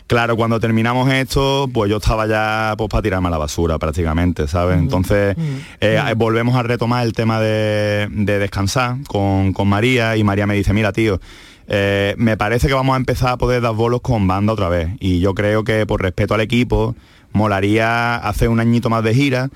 [0.06, 4.48] Claro, cuando terminamos esto, pues yo estaba ya pues para tirarme a la basura prácticamente,
[4.48, 4.78] ¿sabes?
[4.78, 5.36] Entonces
[5.80, 10.54] eh, volvemos a retomar el tema de, de descansar con, con María y María me
[10.54, 11.20] dice, mira tío,
[11.66, 14.88] eh, me parece que vamos a empezar a poder dar bolos con banda otra vez.
[15.00, 16.96] Y yo creo que por respeto al equipo,
[17.32, 19.50] molaría hacer un añito más de gira.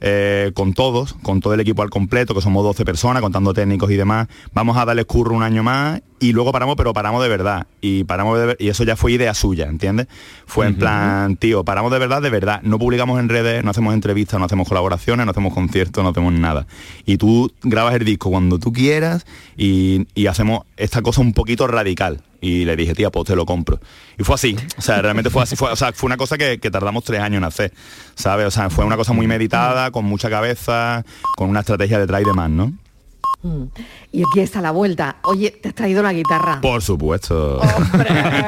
[0.00, 3.90] eh, con todos, con todo el equipo al completo, que somos 12 personas, contando técnicos
[3.90, 7.28] y demás, vamos a darles curro un año más y luego paramos, pero paramos de
[7.28, 7.66] verdad.
[7.80, 10.06] Y paramos de ver- y eso ya fue idea suya, ¿entiendes?
[10.46, 12.60] Fue en plan, tío, paramos de verdad, de verdad.
[12.62, 16.32] No publicamos en redes, no hacemos entrevistas, no hacemos colaboraciones, no hacemos conciertos, no hacemos
[16.32, 16.66] nada.
[17.04, 19.26] Y tú grabas el disco cuando tú quieras
[19.56, 22.22] y, y hacemos esta cosa un poquito radical.
[22.40, 23.80] Y le dije, tía, pues te lo compro.
[24.18, 24.56] Y fue así.
[24.78, 25.56] O sea, realmente fue así.
[25.56, 27.72] Fue, o sea, fue una cosa que, que tardamos tres años en hacer.
[28.14, 28.46] ¿Sabes?
[28.46, 31.04] O sea, fue una cosa muy meditada, con mucha cabeza,
[31.36, 32.72] con una estrategia detrás y demás, ¿no?
[33.42, 33.64] Mm.
[34.12, 35.16] Y aquí está la vuelta.
[35.22, 36.60] Oye, te has traído la guitarra.
[36.60, 37.60] Por supuesto.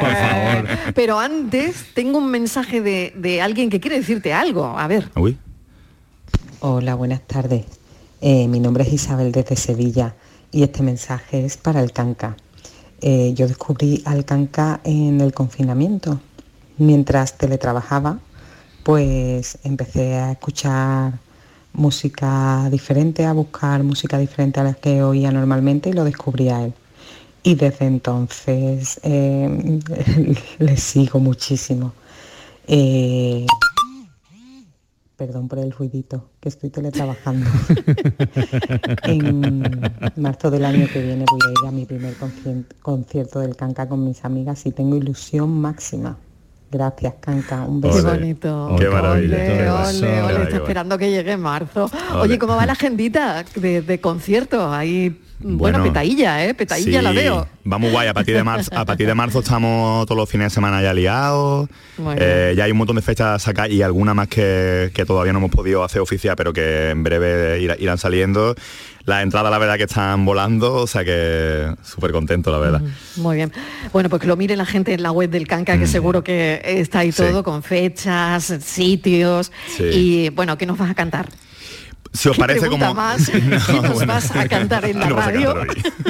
[0.95, 4.65] Pero antes tengo un mensaje de, de alguien que quiere decirte algo.
[4.65, 5.11] A ver.
[5.17, 5.39] Uy.
[6.61, 7.67] Hola, buenas tardes.
[8.21, 10.17] Eh, mi nombre es Isabel desde Sevilla
[10.51, 12.37] y este mensaje es para el canca.
[13.01, 16.21] Eh, yo descubrí al canca en el confinamiento.
[16.79, 18.19] Mientras teletrabajaba,
[18.83, 21.13] pues empecé a escuchar
[21.79, 26.65] música diferente, a buscar música diferente a la que oía normalmente y lo descubrí a
[26.65, 26.75] él.
[27.43, 29.81] Y desde entonces eh,
[30.59, 31.93] le sigo muchísimo.
[32.67, 33.47] Eh,
[35.19, 37.51] Perdón por el ruidito, que estoy teletrabajando.
[39.03, 39.81] en
[40.15, 42.15] marzo del año que viene voy a ir a mi primer
[42.83, 46.19] concierto del Canca con mis amigas y tengo ilusión máxima.
[46.71, 47.63] Gracias, Canca.
[47.63, 48.09] Un Qué beso.
[48.11, 48.77] bonito.
[48.79, 49.37] Qué maravilla.
[49.37, 51.91] Ole, Qué ole, ole, Qué está esperando que llegue marzo.
[52.13, 52.21] Ole.
[52.21, 54.61] Oye, ¿cómo va la agendita de, de conciertos?
[54.73, 56.55] Ahí, bueno, Bueno, petadilla, ¿eh?
[56.55, 57.49] Petadilla la Sí, veo.
[57.65, 60.51] Vamos guay, a partir de marzo, a partir de marzo estamos todos los fines de
[60.55, 61.69] semana ya liados.
[62.17, 65.33] Eh, ya hay un montón de fechas a sacar y alguna más que, que todavía
[65.33, 68.55] no hemos podido hacer oficial, pero que en breve irá- irán saliendo.
[69.05, 72.83] Las entradas la verdad que están volando, o sea que súper contento la verdad.
[73.17, 73.53] Muy bien.
[73.93, 76.61] Bueno, pues que lo mire la gente en la web del Canca, que seguro que
[76.65, 77.23] está ahí Sí.
[77.23, 79.51] todo con fechas, sitios.
[79.77, 79.85] Sí.
[79.85, 81.29] Y bueno, ¿qué nos vas a cantar?
[82.13, 82.95] Si os ¿Qué parece como...
[82.95, 83.29] más?
[83.67, 85.55] ¿Qué nos vas a cantar en la No radio?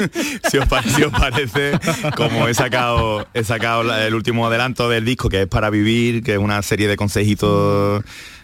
[0.51, 1.73] si, os pa- si os parece,
[2.17, 6.23] como he sacado, he sacado la- el último adelanto del disco, que es para vivir,
[6.23, 8.03] que es una serie de consejitos,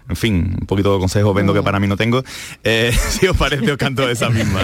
[0.08, 2.22] en fin, un poquito de consejos vendo que para mí no tengo.
[2.64, 4.60] eh, si os parece, os canto esa misma.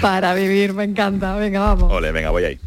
[0.00, 1.36] Para vivir, me encanta.
[1.36, 1.92] Venga, vamos.
[1.92, 2.58] Ole, venga, voy ahí.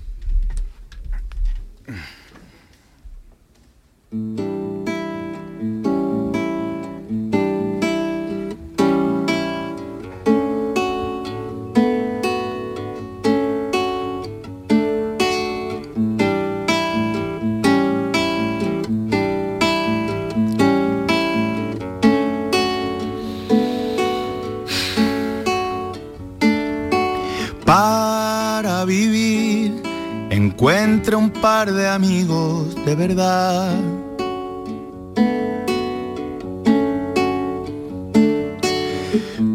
[27.79, 29.83] Para vivir,
[30.31, 33.79] encuentre un par de amigos de verdad.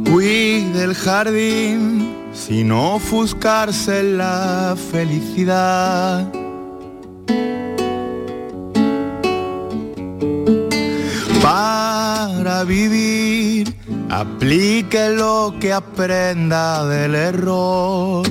[0.08, 6.32] Cuide el jardín sin ofuscarse en la felicidad.
[11.42, 13.74] Para vivir,
[14.12, 18.26] aplique lo que aprenda del error.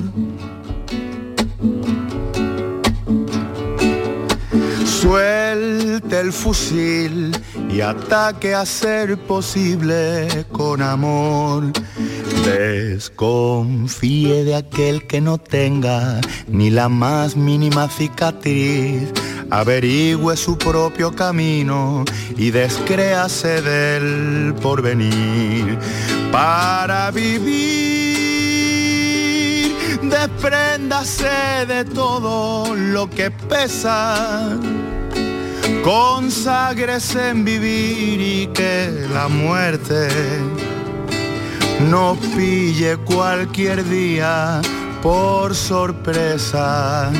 [4.86, 7.36] Suelte el fusil
[7.68, 11.72] y ataque a ser posible con amor.
[12.44, 19.12] Desconfíe de aquel que no tenga ni la más mínima cicatriz.
[19.52, 22.06] Averigüe su propio camino
[22.38, 25.78] y descréase del porvenir.
[26.32, 27.52] Para vivir,
[30.04, 34.58] despréndase de todo lo que pesa.
[35.84, 40.08] Conságrese en vivir y que la muerte
[41.90, 44.62] no pille cualquier día
[45.02, 47.12] por sorpresa.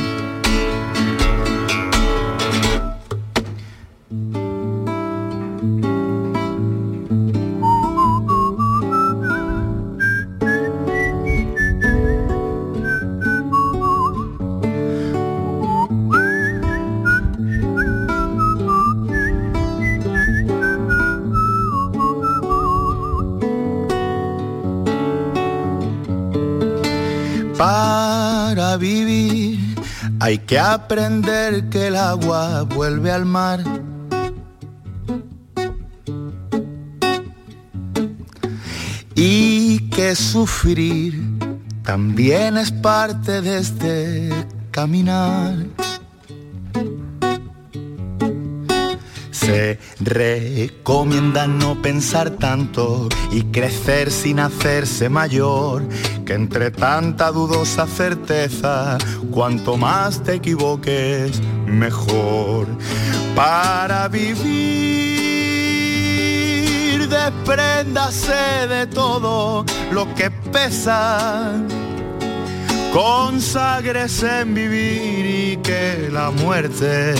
[27.56, 29.76] Para vivir
[30.20, 33.62] hay que aprender que el agua vuelve al mar.
[39.14, 41.22] Y que sufrir
[41.84, 44.30] también es parte de este
[44.70, 45.56] caminar.
[49.42, 55.82] Se recomienda no pensar tanto y crecer sin hacerse mayor,
[56.24, 58.98] que entre tanta dudosa certeza,
[59.32, 62.68] cuanto más te equivoques, mejor.
[63.34, 64.38] Para vivir,
[67.08, 71.50] despréndase de todo lo que pesa.
[72.92, 77.14] Conságrese en vivir y que la muerte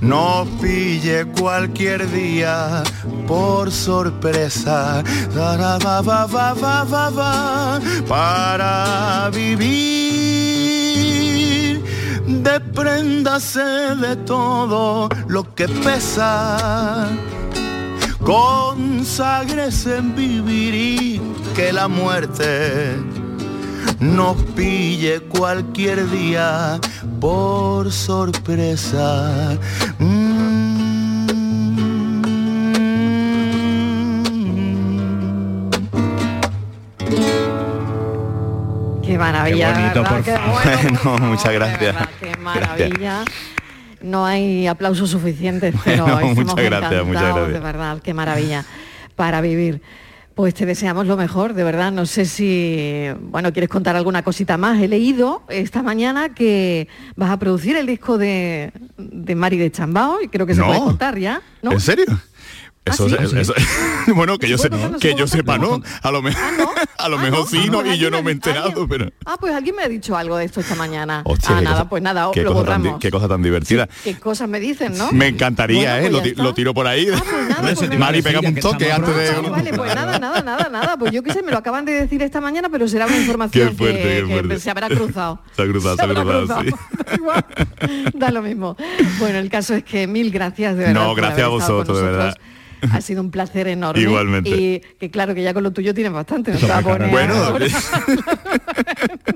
[0.00, 2.82] nos pille cualquier día
[3.26, 5.02] por sorpresa.
[5.36, 10.16] Va, va, va, va, va, va, para vivir.
[12.26, 17.08] Despréndase de todo lo que pesa.
[18.24, 21.20] Conságrese en vivir y
[21.54, 22.96] que la muerte
[24.00, 26.80] nos pille cualquier día
[27.20, 29.58] por sorpresa.
[39.02, 39.72] Qué maravilla.
[39.72, 41.80] Qué bonito, por Qué bueno, Bueno, muchas gracias.
[41.94, 43.24] verdad, Qué maravilla.
[44.02, 47.52] No hay aplausos suficientes, pero Bueno, muchas gracias, muchas gracias.
[47.52, 48.64] De verdad, qué maravilla
[49.14, 49.80] para vivir.
[50.36, 51.90] Pues te deseamos lo mejor, de verdad.
[51.90, 54.78] No sé si, bueno, quieres contar alguna cosita más.
[54.82, 60.20] He leído esta mañana que vas a producir el disco de, de Mari de Chambao
[60.20, 60.66] y creo que se No.
[60.66, 61.40] puede contar ya.
[61.62, 61.72] ¿no?
[61.72, 62.04] ¿En serio?
[62.86, 63.16] Eso, ¿sí?
[63.36, 63.54] eso-
[64.14, 64.56] bueno, que yo?
[64.56, 65.82] ¿No se que yo sepa, ¿no?
[66.02, 66.32] A lo, me-
[66.98, 67.84] a lo mejor sí, ¿no?
[67.84, 69.10] Y yo no me he enterado, pero...
[69.24, 71.22] Ah, pues alguien me ha dicho algo de esto esta mañana.
[71.24, 73.00] Hostia, ah, nada, cosa- pues nada, qué lo cosa tan borramos.
[73.00, 73.88] qué cosa tan divertida.
[74.04, 75.10] Qué cosas me dicen, ¿no?
[75.12, 76.20] Me encantaría, Bueno, ¿eh?
[76.22, 77.08] pues lo, lo tiro por ahí.
[77.60, 79.28] pues Mari, pégame un toque antes de...
[79.30, 80.96] Ah, vale, pues nada, nada, nada, nada.
[80.96, 83.76] Pues yo qué sé, me lo acaban de decir esta mañana, pero será una información
[83.76, 85.40] que, se habrá cruzado.
[85.56, 86.70] Se ha cruzado, se ha habrá cruzado, sí.
[88.14, 88.76] Da lo mismo.
[89.18, 90.94] Bueno, el caso es que mil gracias de verdad.
[91.04, 92.36] No, gracias a vosotros, de verdad.
[92.92, 94.02] Ha sido un placer enorme.
[94.02, 94.50] Igualmente.
[94.50, 96.52] Y que claro que ya con lo tuyo tienes bastante.
[96.52, 97.34] No te a poner Bueno.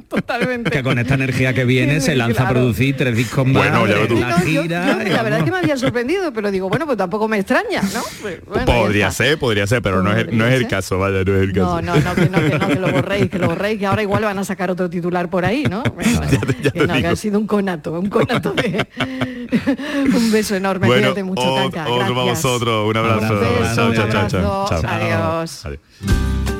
[0.08, 0.70] Totalmente.
[0.70, 2.60] Que con esta energía que viene se lanza a Claro.
[2.60, 4.16] producir tres discos más, Bueno, ya ves tú.
[4.18, 4.98] la No, yo- gira.
[5.02, 7.38] yo, y la verdad es que me había sorprendido, pero digo, bueno, pues tampoco me
[7.38, 8.02] extraña, ¿no?
[8.20, 11.22] Pues, bueno, ya podría ser, podría ser, pero no es, no es el caso, vaya,
[11.24, 11.82] no es el caso.
[11.82, 14.02] No, no, no, que no, que no, que lo borréis, que lo borréis, que ahora
[14.02, 15.82] igual van a sacar otro titular por ahí, ¿no?
[15.94, 16.20] Bueno,
[16.72, 18.86] que, no, que ha sido un conato, un conato de...
[20.14, 21.88] un beso enorme, Bueno, cuídate mucho, o- Canca.
[21.88, 22.42] otro para gracias.
[22.42, 23.34] vosotros, un abrazo.
[23.34, 24.40] Un beso, Chao, un chao, chao, chao.
[24.40, 24.82] abrazo.
[24.82, 24.90] Chao.
[24.94, 25.66] Adiós.
[25.66, 26.59] Adiós.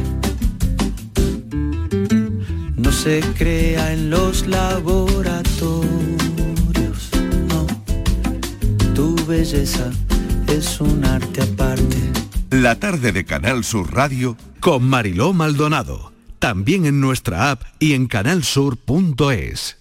[3.01, 7.09] Se crea en los laboratorios.
[7.47, 7.65] No.
[8.93, 9.89] Tu belleza
[10.47, 11.97] es un arte aparte.
[12.51, 16.11] La tarde de Canal Sur Radio con Mariló Maldonado.
[16.37, 19.80] También en nuestra app y en canalsur.es.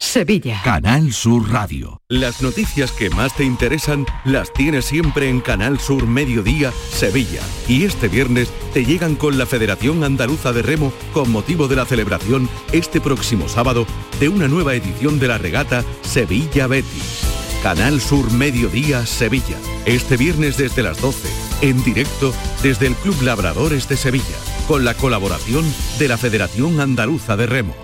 [0.00, 0.60] Sevilla.
[0.62, 2.00] Canal Sur Radio.
[2.08, 7.40] Las noticias que más te interesan las tienes siempre en Canal Sur Mediodía, Sevilla.
[7.68, 11.84] Y este viernes te llegan con la Federación Andaluza de Remo con motivo de la
[11.84, 13.86] celebración este próximo sábado
[14.20, 17.22] de una nueva edición de la regata Sevilla Betis.
[17.62, 19.56] Canal Sur Mediodía, Sevilla.
[19.86, 21.28] Este viernes desde las 12,
[21.62, 24.36] en directo desde el Club Labradores de Sevilla,
[24.68, 25.64] con la colaboración
[25.98, 27.83] de la Federación Andaluza de Remo.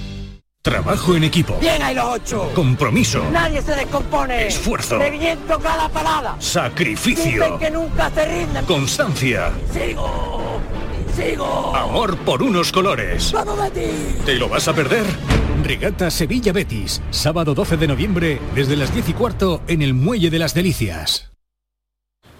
[0.63, 1.57] Trabajo en equipo.
[1.59, 2.51] Bien ahí los ocho.
[2.53, 3.27] Compromiso.
[3.31, 4.45] Nadie se descompone.
[4.45, 4.99] Esfuerzo.
[4.99, 6.35] Reviento cada parada.
[6.39, 7.43] Sacrificio.
[7.43, 8.65] Dicen que nunca se rinden.
[8.65, 9.51] Constancia.
[9.73, 10.59] Sigo.
[11.15, 11.75] Sigo.
[11.75, 13.31] Amor por unos colores.
[13.31, 14.23] ¡Vamos, Betis!
[14.23, 15.03] ¿Te lo vas a perder?
[15.63, 20.29] Regata Sevilla Betis, sábado 12 de noviembre, desde las 10 y cuarto, en el Muelle
[20.29, 21.31] de las Delicias.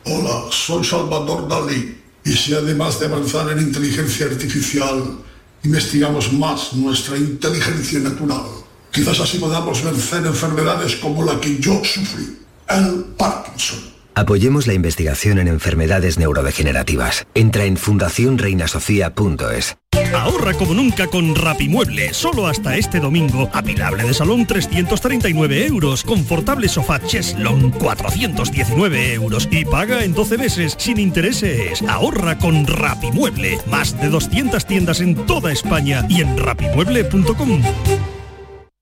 [0.06, 2.00] Hola, soy Salvador Dalí.
[2.24, 5.24] Y si además de avanzar en inteligencia artificial,
[5.64, 8.44] investigamos más nuestra inteligencia natural,
[8.92, 12.38] quizás así podamos vencer enfermedades como la que yo sufrí,
[12.70, 13.92] el Parkinson.
[14.14, 17.26] Apoyemos la investigación en enfermedades neurodegenerativas.
[17.34, 19.78] Entra en fundacionreinasofía.es.
[20.14, 22.14] Ahorra como nunca con Rapimueble.
[22.14, 23.50] Solo hasta este domingo.
[23.54, 26.04] Apilable de salón 339 euros.
[26.04, 29.48] Confortable sofá Cheslon 419 euros.
[29.52, 31.82] Y paga en 12 meses sin intereses.
[31.88, 33.58] Ahorra con Rapimueble.
[33.68, 37.62] Más de 200 tiendas en toda España y en rapimueble.com.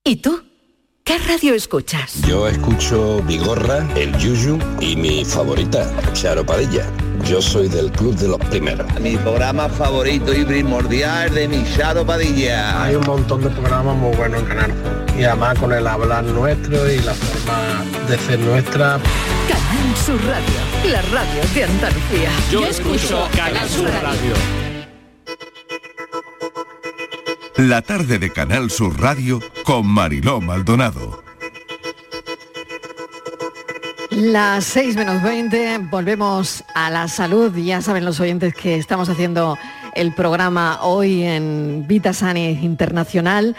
[0.03, 0.41] ¿Y tú?
[1.03, 2.21] ¿Qué radio escuchas?
[2.27, 6.86] Yo escucho Vigorra, El Yuyu y mi favorita, Charo Padilla.
[7.26, 8.88] Yo soy del club de los primeros.
[8.99, 12.84] Mi programa favorito y primordial de mi Charo Padilla.
[12.84, 15.20] Hay un montón de programas muy buenos en Canal Sur.
[15.20, 18.99] Y además con el hablar nuestro y la forma de ser nuestra.
[19.47, 22.30] Canal Sur Radio, la radio de Andalucía.
[22.51, 24.34] Yo escucho Canal Sur Radio.
[27.57, 31.28] La tarde de Canal Sur Radio con Mariló Maldonado.
[34.12, 37.55] Las 6 menos 20, volvemos a la salud.
[37.55, 39.55] Ya saben los oyentes que estamos haciendo
[39.93, 43.55] el programa hoy en Vita Sani Internacional.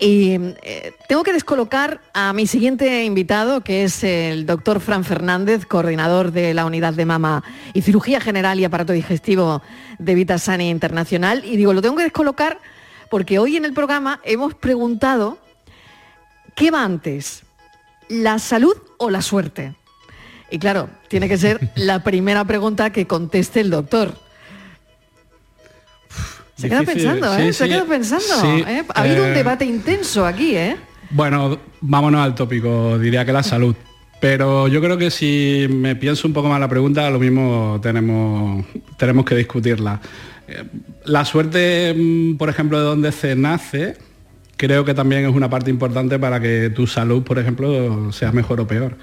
[0.00, 0.32] Y
[0.62, 6.32] eh, tengo que descolocar a mi siguiente invitado, que es el doctor Fran Fernández, coordinador
[6.32, 9.62] de la unidad de mama y cirugía general y aparato digestivo
[10.00, 11.44] de Vita Sani Internacional.
[11.44, 12.58] Y digo, lo tengo que descolocar
[13.08, 15.38] porque hoy en el programa hemos preguntado,
[16.56, 17.44] ¿qué va antes?
[18.08, 19.74] ¿La salud o la suerte?
[20.50, 24.14] Y claro, tiene que ser la primera pregunta que conteste el doctor.
[26.56, 27.52] Se queda pensando, sí, ¿eh?
[27.52, 27.70] Se sí.
[27.70, 28.40] queda pensando.
[28.40, 28.84] Sí, ¿eh?
[28.94, 30.76] Ha habido un eh, debate intenso aquí, ¿eh?
[31.10, 33.76] Bueno, vámonos al tópico, diría que la salud.
[34.20, 38.64] Pero yo creo que si me pienso un poco más la pregunta, lo mismo tenemos,
[38.96, 40.00] tenemos que discutirla.
[40.48, 40.64] Eh,
[41.04, 43.98] La suerte, mm, por ejemplo, de donde se nace,
[44.56, 48.60] creo que también es una parte importante para que tu salud, por ejemplo, sea mejor
[48.60, 48.96] o peor.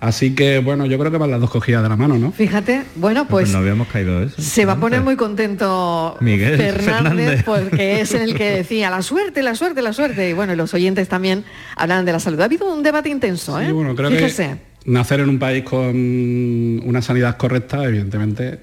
[0.00, 2.32] Así que, bueno, yo creo que van las dos cogidas de la mano, ¿no?
[2.32, 4.40] Fíjate, bueno, pues no habíamos caído eso.
[4.40, 7.44] se va a poner muy contento Miguel Fernández, Fernández.
[7.44, 10.28] porque es el que decía la suerte, la suerte, la suerte.
[10.28, 11.44] Y bueno, los oyentes también
[11.76, 12.40] hablan de la salud.
[12.40, 13.66] Ha habido un debate intenso, ¿eh?
[13.66, 14.56] Sí, bueno, creo Fíjese.
[14.84, 15.96] que nacer en un país con
[16.84, 18.60] una sanidad correcta, evidentemente,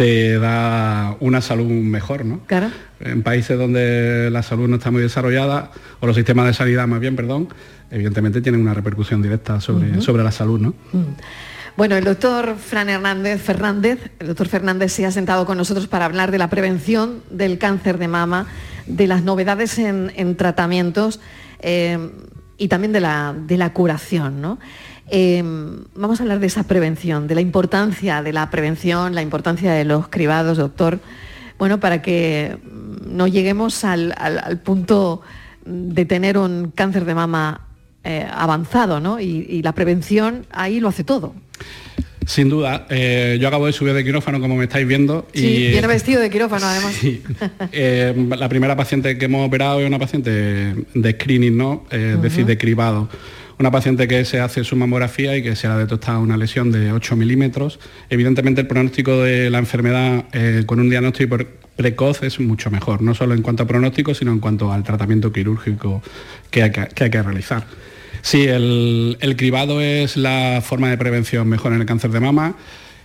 [0.00, 2.40] te da una salud mejor, ¿no?
[2.46, 2.70] Claro.
[3.00, 7.00] En países donde la salud no está muy desarrollada, o los sistemas de sanidad más
[7.00, 7.50] bien, perdón,
[7.90, 10.72] evidentemente tienen una repercusión directa sobre, sobre la salud, ¿no?
[11.76, 16.06] Bueno, el doctor Fran Hernández Fernández, el doctor Fernández se ha sentado con nosotros para
[16.06, 18.46] hablar de la prevención del cáncer de mama,
[18.86, 21.20] de las novedades en, en tratamientos
[21.58, 21.98] eh,
[22.56, 24.40] y también de la, de la curación.
[24.40, 24.58] ¿no?
[25.10, 25.42] Eh,
[25.94, 29.84] vamos a hablar de esa prevención, de la importancia de la prevención, la importancia de
[29.84, 31.00] los cribados, doctor,
[31.58, 32.56] bueno, para que
[33.06, 35.20] no lleguemos al, al- al punto
[35.64, 37.66] de tener un cáncer de mama
[38.04, 39.20] eh, avanzado, ¿no?
[39.20, 41.34] Y, y la prevención ahí lo hace todo.
[42.26, 45.26] Sin duda, eh, yo acabo de subir de quirófano como me estáis viendo.
[45.34, 46.94] Sí, y, viene vestido de quirófano además.
[46.94, 47.22] Sí.
[47.72, 51.84] Eh, la primera paciente que hemos operado es una paciente de screening, ¿no?
[51.90, 53.08] Eh, Es decir, de cribado.
[53.60, 56.92] Una paciente que se hace su mamografía y que se ha detectado una lesión de
[56.92, 57.78] 8 milímetros.
[58.08, 61.46] Evidentemente el pronóstico de la enfermedad eh, con un diagnóstico pre-
[61.76, 65.30] precoz es mucho mejor, no solo en cuanto a pronóstico, sino en cuanto al tratamiento
[65.30, 66.02] quirúrgico
[66.50, 67.66] que hay que, realizar.
[68.22, 72.56] Sí, el cribado es la forma de prevención mejor en el cáncer de mama.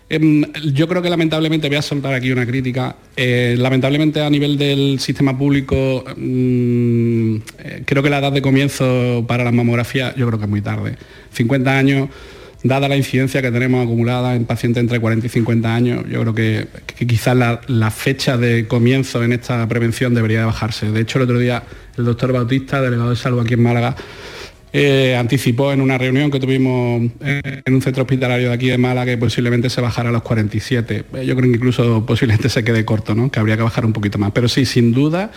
[0.07, 0.43] Em,
[0.73, 4.99] Yo creo que lamentablemente, voy a soltar aquí una crítica, eh, lamentablemente a nivel del
[4.99, 10.37] sistema público, mm, eh, creo que la edad de comienzo para la mamografía, yo creo
[10.37, 10.97] que es muy tarde.
[11.33, 12.09] 50 años,
[12.63, 16.35] dada la incidencia que tenemos acumulada en pacientes entre 40 y 50 años, yo creo
[16.35, 16.67] que,
[17.07, 20.91] quizás la, la fecha de comienzo en esta prevención debería de bajarse.
[20.91, 21.63] De hecho, el otro día
[21.97, 23.95] el doctor Bautista, delegado de salud aquí en Málaga,
[24.78, 29.05] eh, anticipó en una reunión que tuvimos en un centro hospitalario de aquí de Málaga
[29.13, 31.05] que posiblemente se bajara a los 47.
[31.13, 33.32] Eh, Yo creo que incluso posiblemente se quede corto, ¿no?
[33.32, 34.34] que habría que bajar un poquito más.
[34.34, 35.32] Pero sí, sin duda,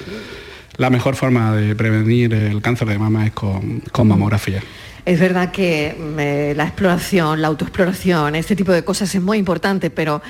[0.76, 4.60] la mejor forma de prevenir el cáncer de mama es con, con mamografía.
[5.04, 9.38] Es verdad que mm, eh, la exploración, la autoexploración, este tipo de cosas es muy
[9.38, 10.20] importante, pero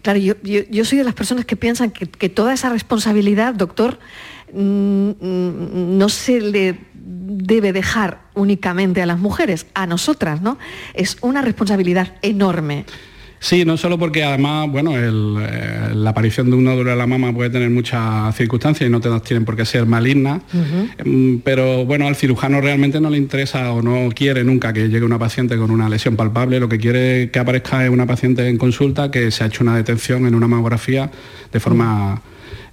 [0.00, 3.98] claro, yo, soy de las personas que piensan que, que toda esa responsabilidad, doctor,
[4.54, 10.58] mm, mm, no se le debe dejar únicamente a las mujeres, a nosotras, ¿no?
[10.94, 12.84] Es una responsabilidad enorme.
[13.38, 17.06] Sí, no solo porque además, bueno, el, eh, la aparición de un nódulo de la
[17.06, 20.40] mama puede tener muchas circunstancias y no todas tienen por qué ser malignas,
[21.04, 25.04] Mm, pero bueno, al cirujano realmente no le interesa o no quiere nunca que llegue
[25.04, 28.56] una paciente con una lesión palpable, lo que quiere que aparezca es una paciente en
[28.56, 31.10] consulta que se ha hecho una detención en una mamografía
[31.52, 32.22] de forma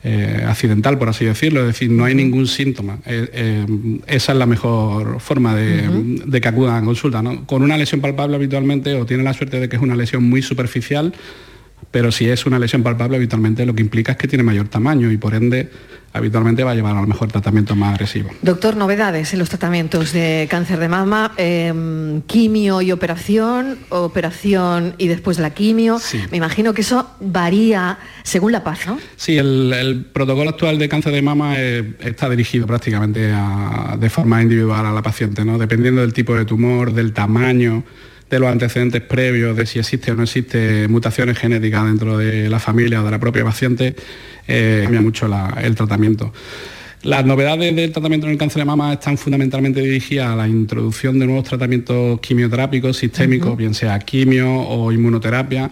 [0.06, 3.00] eh, accidental, por así decirlo, es decir, no hay ningún síntoma.
[3.06, 3.66] Eh, eh,
[4.08, 5.88] esa es la mejor forma de,
[6.26, 7.22] de que acudan a consulta.
[7.22, 7.46] ¿no?
[7.46, 10.42] Con una lesión palpable habitualmente o tiene la suerte de que es una lesión muy
[10.42, 11.14] superficial,
[11.92, 15.12] pero si es una lesión palpable habitualmente lo que implica es que tiene mayor tamaño
[15.12, 15.70] y por ende
[16.16, 18.30] habitualmente va a llevar a lo mejor tratamiento más agresivo.
[18.44, 25.08] Doctor, novedades en los tratamientos de cáncer de mama, eh, quimio y operación, operación y
[25.08, 26.00] después la quimio.
[26.32, 29.00] Me imagino que eso varía según la paz, ¿no?
[29.16, 34.10] Sí, el, el protocolo actual de cáncer de mama eh, está dirigido prácticamente a- de
[34.10, 35.58] forma individual a la paciente, ¿no?
[35.58, 37.84] dependiendo del tipo de tumor, del tamaño,
[38.36, 42.60] de los antecedentes previos, de si existe o no existe mutaciones genéticas dentro de la
[42.60, 43.96] familia o de la propia paciente,
[44.48, 46.34] eh, cambia mucho la- el tratamiento.
[47.04, 51.20] Las novedades del tratamiento en el cáncer de mama están fundamentalmente dirigidas a la introducción
[51.20, 55.70] de nuevos tratamientos quimioterápicos sistémicos, bien sea quimio o inmunoterapia,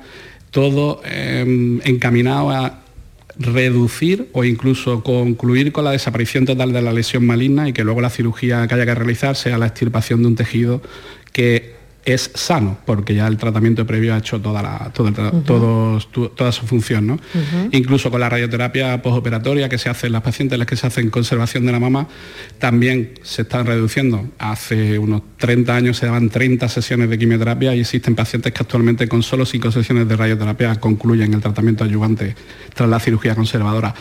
[0.51, 2.82] todo eh, encaminado a
[3.39, 8.01] reducir o incluso concluir con la desaparición total de la lesión maligna y que luego
[8.01, 10.82] la cirugía que haya que realizar sea la extirpación de un tejido
[11.32, 16.52] que es sano, porque ya el tratamiento previo ha hecho toda, la, todos- tu- toda
[16.52, 17.06] su función.
[17.06, 17.20] ¿no?
[17.72, 21.10] Incluso con la radioterapia postoperatoria que se hace en las pacientes, las que se hacen
[21.12, 22.08] conservación de la mama,
[22.58, 24.26] también se están reduciendo.
[24.39, 29.08] Hace unos 30 años se daban 30 sesiones de quimioterapia y existen pacientes que actualmente
[29.08, 32.36] con solo 5 sesiones de radioterapia concluyen el tratamiento adyuvante
[32.74, 33.93] tras la cirugía conservadora.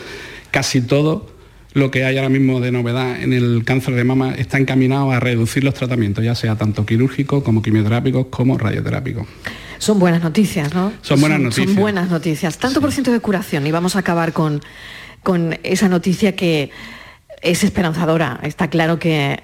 [0.49, 1.29] Casi todo
[1.73, 5.19] lo que hay ahora mismo de novedad en el cáncer de mama está encaminado a
[5.19, 9.27] reducir los tratamientos, ya sea tanto quirúrgicos como quimioterápicos como radioterápicos.
[9.77, 10.91] Son buenas noticias, ¿no?
[11.01, 11.67] Son buenas noticias.
[11.67, 12.57] Son buenas noticias.
[12.57, 14.61] Tanto por ciento de curación y vamos a acabar con,
[15.23, 16.69] con esa noticia que
[17.41, 18.39] es esperanzadora.
[18.43, 19.39] Está claro que eh,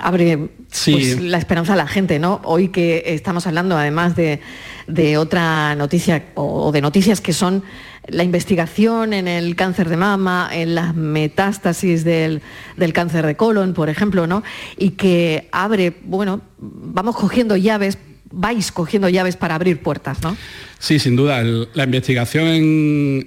[0.00, 0.92] abre Sí.
[0.92, 2.40] pues, la esperanza a la gente, ¿no?
[2.44, 4.40] Hoy que estamos hablando además de,
[4.86, 7.62] de otra noticia o de noticias que son
[8.08, 12.42] la investigación en el cáncer de mama, en las metástasis del,
[12.76, 14.42] del cáncer de colon, por ejemplo, ¿no?
[14.76, 17.98] Y que abre, bueno, vamos cogiendo llaves,
[18.30, 20.36] vais cogiendo llaves para abrir puertas, ¿no?
[20.78, 22.46] Sí, sin duda, el- la investigación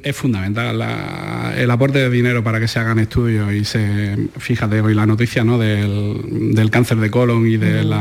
[0.04, 4.80] es fundamental, la- el aporte de dinero para que se hagan estudios y se, fíjate
[4.82, 5.58] hoy la noticia ¿no?
[5.58, 7.92] del, del cáncer de colon y del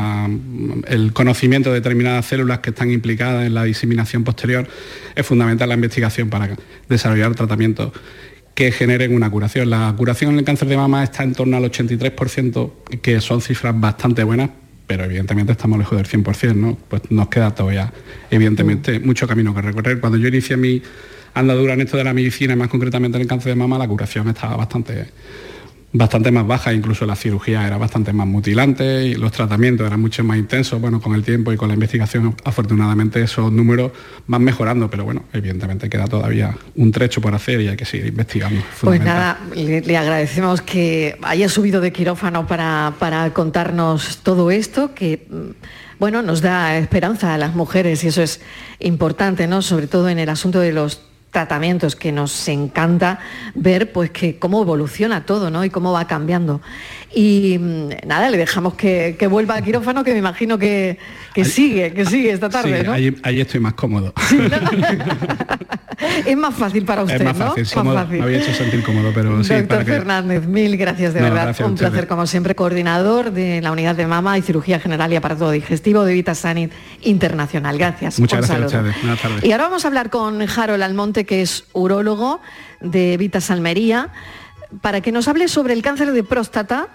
[0.87, 4.69] el conocimiento de determinadas células que están implicadas en la diseminación posterior,
[5.17, 6.51] es fundamental la investigación para
[6.89, 7.93] desarrollar tratamientos
[8.55, 9.71] que generen una curación.
[9.71, 13.79] La curación en el cáncer de mama está en torno al 83%, que son cifras
[13.79, 14.51] bastante buenas,
[14.91, 16.77] pero evidentemente estamos lejos del 100%, ¿no?
[16.89, 17.93] Pues nos queda todavía,
[18.29, 20.01] evidentemente, mucho camino que recorrer.
[20.01, 20.83] Cuando yo inicié mi
[21.33, 23.87] andadura en esto de la medicina, y más concretamente en el cáncer de mama, la
[23.87, 25.07] curación estaba bastante
[25.93, 30.23] bastante más baja, incluso la cirugía era bastante más mutilante y los tratamientos eran mucho
[30.23, 30.81] más intensos.
[30.81, 33.93] Bueno, con el tiempo y con la investigación, afortunadamente esos números
[34.27, 38.07] van mejorando, pero bueno, evidentemente queda todavía un trecho por hacer y hay que seguir
[38.07, 38.63] investigando.
[38.81, 44.95] Pues nada, le, le agradecemos que haya subido de quirófano para, para contarnos todo esto,
[44.95, 48.41] que mm, bueno, nos da esperanza a las mujeres y eso es
[48.79, 49.61] importante, ¿no?
[49.61, 53.21] Sobre todo en el asunto de los tratamientos que nos encanta
[53.55, 55.65] ver pues que cómo evoluciona todo ¿no?
[55.65, 56.61] y cómo va cambiando.
[57.13, 60.97] Y mm, nada, le dejamos que, vuelva al quirófano, que me imagino que,
[61.45, 62.85] sigue, que sigue esta tarde.
[62.85, 62.93] ¿no?
[62.93, 64.15] ahí, estoy más cómodo.
[66.27, 68.07] es más fácil para usted, es más fácil, ¿no?
[68.07, 69.55] Me había hecho sentir cómodo, pero sí.
[69.55, 71.57] Doctor Fernández, mil gracias de verdad.
[71.65, 75.51] Un placer, como siempre, coordinador de la unidad de mama y cirugía general y aparato
[75.51, 76.71] digestivo de Vita Sanit
[77.03, 77.77] Internacional.
[77.77, 78.21] Gracias.
[78.21, 79.45] Muchas gracias, Buenas tardes.
[79.45, 82.41] Y ahora vamos a hablar con Harold Almonte, que es urólogo
[82.81, 84.11] de Vita Salmería,
[84.81, 86.89] para que nos hable sobre el cáncer de próstata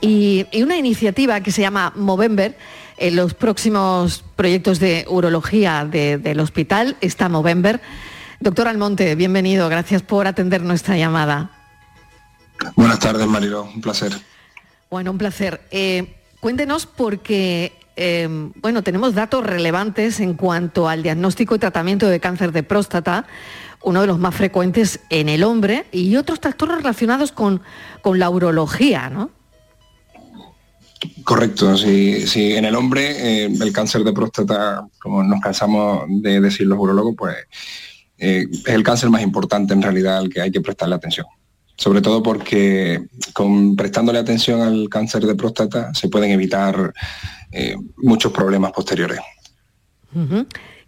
[0.00, 2.56] y, una iniciativa que se llama Movember.
[2.98, 7.80] En los próximos proyectos de urología del hospital está Movember.
[8.40, 9.68] Doctor Almonte, bienvenido.
[9.68, 11.50] Gracias por atender nuestra llamada.
[12.74, 13.64] Buenas tardes, Marilo.
[13.64, 14.12] Un placer.
[14.90, 15.60] Bueno, un placer.
[15.70, 18.28] Eh, cuéntenos porque, eh,
[18.62, 23.26] bueno, tenemos datos relevantes en cuanto al diagnóstico y tratamiento de cáncer de próstata,
[23.82, 27.62] uno de los más frecuentes en el hombre, y otros trastornos relacionados con,
[28.00, 29.30] con la urología, ¿no?
[31.24, 36.66] Correcto, sí, en el hombre eh, el cáncer de próstata, como nos cansamos de decir
[36.66, 37.36] los urologos, pues
[38.18, 41.26] eh, es el cáncer más importante en realidad al que hay que prestarle atención.
[41.76, 46.94] Sobre todo porque con prestándole atención al cáncer de próstata se pueden evitar
[47.52, 49.20] eh, muchos problemas posteriores.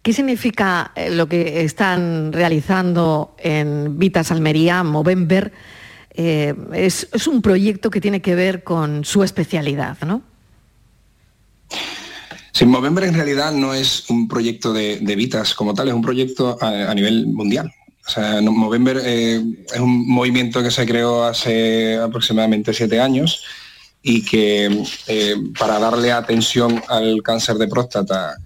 [0.00, 5.52] ¿Qué significa lo que están realizando en Vitas Almería, Movember?
[6.20, 10.20] Eh, es, un proyecto que tiene que ver con su especialidad, ¿no?
[12.50, 16.58] Sí, Movember en realidad no es un proyecto de, Vitas como tal, es un proyecto
[16.60, 17.72] a, nivel mundial.
[18.04, 19.40] O sea, Movember eh,
[19.72, 23.44] es un movimiento que se creó hace aproximadamente siete años
[24.02, 28.38] y que eh, para darle atención al cáncer de próstata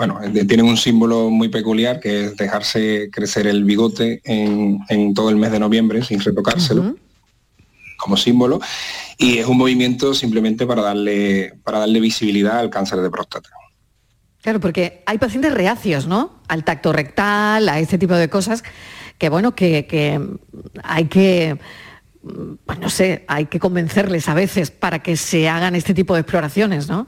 [0.00, 5.36] bueno, tienen un símbolo muy peculiar que es dejarse crecer el bigote en, todo el
[5.36, 6.96] mes de noviembre sin retocárselo.
[7.98, 8.60] como símbolo
[9.18, 13.50] y es un movimiento simplemente para darle, para darle visibilidad al cáncer de próstata.
[14.40, 16.40] Claro, porque hay pacientes reacios, ¿no?
[16.48, 18.64] Al tacto rectal, a este tipo de cosas,
[19.18, 20.18] que bueno, que, que
[20.82, 21.58] hay que,
[22.64, 26.20] pues no sé, hay que convencerles a veces para que se hagan este tipo de
[26.20, 27.06] exploraciones, ¿no?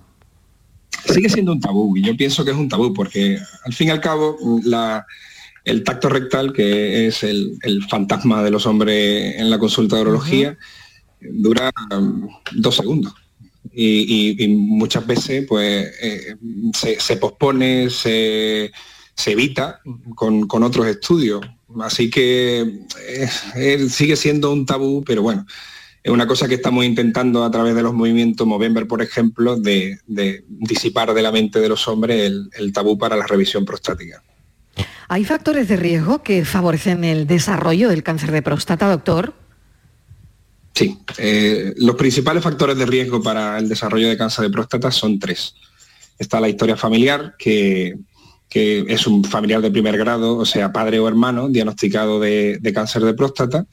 [1.13, 3.91] Sigue siendo un tabú y yo pienso que es un tabú porque al fin y
[3.91, 4.37] al cabo
[5.65, 7.59] el tacto rectal, que es el,
[7.89, 10.59] fantasma de los hombres en la consulta de urología,
[11.21, 13.15] dura um, dos segundos.
[13.75, 16.37] Y, muchas veces pues eh,
[16.75, 18.73] se, pospone, se,
[19.27, 19.81] evita
[20.15, 21.41] con, otros estudios.
[21.81, 22.81] Así que
[23.57, 25.47] eh, sigue siendo un tabú, pero bueno,
[26.03, 29.99] es una cosa que estamos intentando a través de los movimientos Movember, por ejemplo, de,
[30.49, 34.23] disipar de la mente de los hombres el, tabú para la revisión prostática.
[35.09, 39.35] ¿Hay factores de riesgo que favorecen el desarrollo del cáncer de próstata, doctor?
[40.75, 45.21] Sí, eh, los principales factores de riesgo para el desarrollo de cáncer de próstata son
[45.21, 45.55] tres.
[46.19, 47.95] Está la historia familiar, que,
[48.55, 53.15] es un familiar de primer grado, o sea, padre o hermano, diagnosticado de cáncer de
[53.15, 53.67] próstata.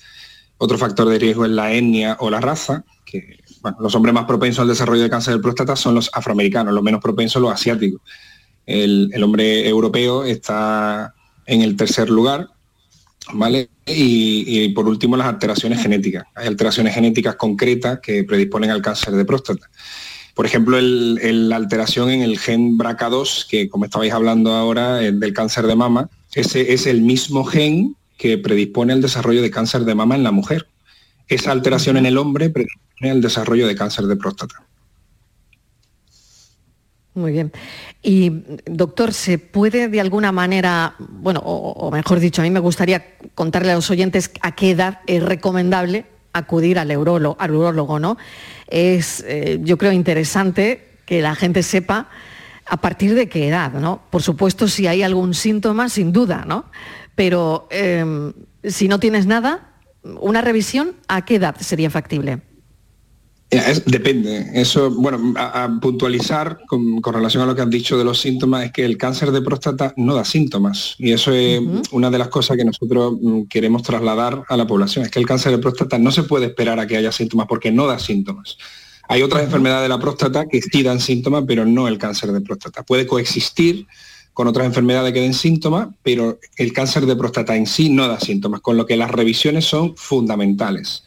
[0.61, 3.39] Otro factor de riesgo es la etnia o la raza, que
[3.79, 7.01] los hombres más propensos al desarrollo de cáncer de próstata son los afroamericanos, los menos
[7.01, 8.01] propensos los asiáticos.
[8.65, 11.13] El, hombre europeo está
[11.45, 12.49] en el tercer lugar,
[13.31, 13.69] ¿vale?
[13.85, 16.25] Y, por último las alteraciones genéticas.
[16.35, 19.69] Hay alteraciones genéticas concretas que predisponen al cáncer de próstata.
[20.35, 25.67] Por ejemplo, la alteración en el gen BRCA2, que como estabais hablando ahora, del cáncer
[25.67, 30.13] de mama, ese es el mismo gen que predispone al desarrollo de cáncer de mama
[30.13, 30.67] en la mujer.
[31.29, 34.61] Esa alteración en el hombre predispone al desarrollo de cáncer de próstata.
[37.13, 37.51] Muy bien.
[38.03, 43.15] Y, doctor, ¿se puede de alguna manera, bueno, o, mejor dicho, a mí me gustaría
[43.35, 48.17] contarle a los oyentes a qué edad es recomendable acudir al neurólogo, al ¿no?
[48.67, 52.09] Es, eh, yo creo, interesante que la gente sepa
[52.65, 54.01] a partir de qué edad, ¿no?
[54.09, 56.65] Por supuesto, si hay algún síntoma, sin duda, ¿no?
[57.19, 58.31] Pero em,
[58.63, 59.73] si no tienes nada,
[60.21, 62.39] una revisión, ¿a qué edad sería factible?
[63.85, 64.51] Depende.
[64.53, 68.71] Eso, bueno, a, puntualizar con, relación a lo que has dicho de los síntomas, es
[68.71, 70.95] que el cáncer de próstata no da síntomas.
[70.97, 71.59] Y eso es
[71.91, 75.03] una de las cosas que nosotros mm, queremos trasladar a la población.
[75.03, 77.69] Es que el cáncer de próstata no se puede esperar a que haya síntomas porque
[77.69, 78.57] no da síntomas.
[79.09, 82.39] Hay otras enfermedades de la próstata que sí dan síntomas, pero no el cáncer de
[82.39, 82.83] próstata.
[82.83, 83.87] Puede coexistir
[84.39, 88.21] con otras enfermedades que den síntomas, pero el cáncer de próstata en sí no da
[88.21, 91.03] síntomas, con lo que las revisiones son fundamentales.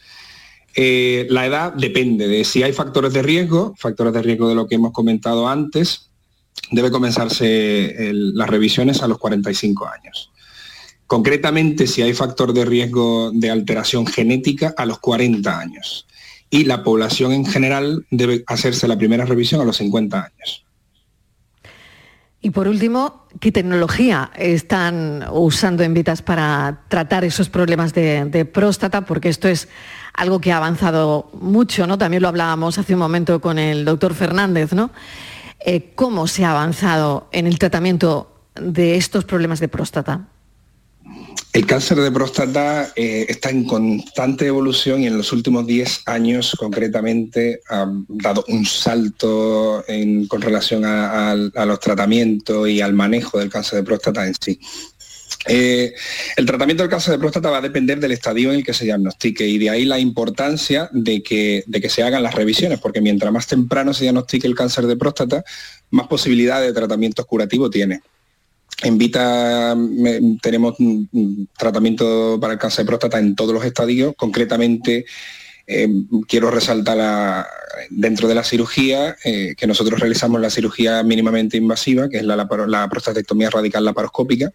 [0.75, 4.67] Eh, la edad depende de si hay factores de riesgo, factores de riesgo de lo
[4.67, 6.11] que hemos comentado antes,
[6.69, 10.29] debe comenzarse las revisiones a los 45 años.
[11.07, 16.05] Concretamente, si hay factor de riesgo de alteración genética, a los 40 años.
[16.51, 20.65] Y la población en general debe hacerse la primera revisión a los 50 años.
[22.45, 29.05] Y por último, ¿qué tecnología están usando en Vitas para tratar esos problemas de, próstata?
[29.05, 29.69] Porque esto es
[30.13, 31.97] algo que ha avanzado mucho, ¿no?
[31.97, 34.91] También lo hablábamos hace un momento con el doctor Fernández, ¿no?
[35.65, 40.27] Eh, ¿Cómo se ha avanzado en el tratamiento de estos problemas de próstata?
[41.53, 46.55] El cáncer de próstata eh, está en constante evolución y en los últimos 10 años
[46.57, 49.85] concretamente ha dado un salto
[50.29, 54.59] con relación a, los tratamientos y al manejo del cáncer de próstata en sí.
[55.45, 55.93] Eh,
[56.37, 58.85] el tratamiento del cáncer de próstata va a depender del estadio en el que se
[58.85, 63.45] diagnostique y de ahí la importancia de que, se hagan las revisiones, porque mientras más
[63.45, 65.43] temprano se diagnostique el cáncer de próstata,
[65.91, 68.01] más posibilidad de tratamiento curativo tiene.
[68.83, 69.75] En Vita
[70.41, 70.75] tenemos
[71.57, 74.13] tratamiento para el cáncer de próstata en todos los estadios.
[74.17, 75.05] Concretamente,
[75.65, 75.87] eh,
[76.27, 77.47] quiero resaltar
[77.89, 82.89] dentro de la cirugía, eh, que nosotros realizamos la cirugía mínimamente invasiva, que es la,
[82.89, 84.51] prostatectomía radical laparoscópica.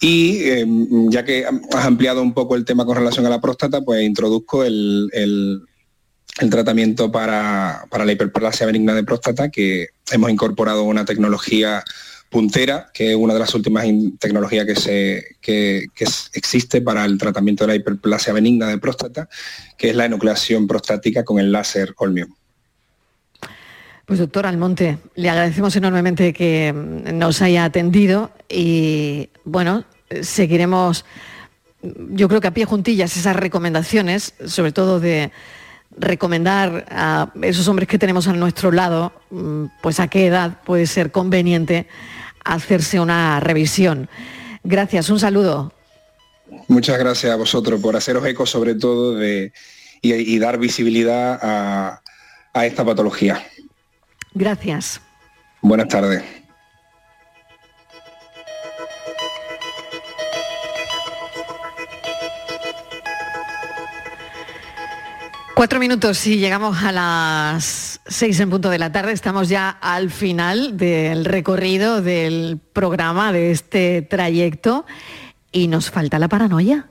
[0.00, 0.66] Y eh,
[1.10, 4.64] ya que has ampliado un poco el tema con relación a la próstata, pues introduzco
[4.64, 5.60] el,
[6.50, 11.84] tratamiento para, para, la hiperplasia benigna de próstata, que hemos incorporado una tecnología
[12.34, 13.86] puntera, que es una de las últimas
[14.18, 15.86] tecnologías que, se, que,
[16.32, 19.28] existe para el tratamiento de la hiperplasia benigna de próstata,
[19.78, 22.34] que es la enucleación prostática con el láser Olmium.
[24.04, 29.84] Pues doctor Almonte, le agradecemos enormemente que nos haya atendido y bueno,
[30.20, 31.04] seguiremos,
[31.82, 35.30] yo creo que a pie juntillas esas recomendaciones, sobre todo de
[35.96, 40.88] recomendar a esos hombres que tenemos a nuestro lado, mm, pues a qué edad puede
[40.88, 41.86] ser conveniente
[42.44, 44.08] hacerse una revisión.
[44.62, 45.72] Gracias, un saludo.
[46.68, 49.52] Muchas gracias a vosotros por haceros eco sobre todo de,
[50.02, 52.02] y, dar visibilidad a,
[52.52, 53.44] a esta patología.
[54.34, 55.00] Gracias.
[55.60, 56.22] Buenas tardes.
[65.54, 69.12] Cuatro minutos y llegamos a las seis en punto de la tarde.
[69.12, 74.84] Estamos ya al final del recorrido del programa, de este trayecto,
[75.52, 76.86] y nos falta la paranoia.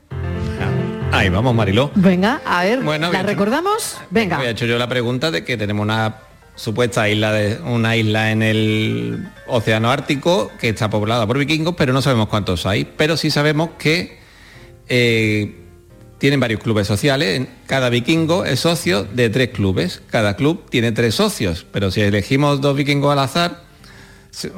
[1.11, 1.91] Ahí vamos, Mariló.
[1.95, 3.99] Venga, a ver, ¿la recordamos?
[4.09, 4.43] Venga.
[4.43, 6.15] He hecho yo la pregunta de que tenemos una
[6.55, 11.93] supuesta isla de una isla en el océano Ártico que está poblada por vikingos, pero
[11.93, 12.85] no sabemos cuántos hay.
[12.85, 14.19] Pero sí sabemos que
[14.87, 15.62] eh,
[16.17, 21.15] tienen varios clubes sociales, cada vikingo es socio de tres clubes, cada club tiene tres
[21.15, 23.63] socios, pero si elegimos dos vikingos al azar,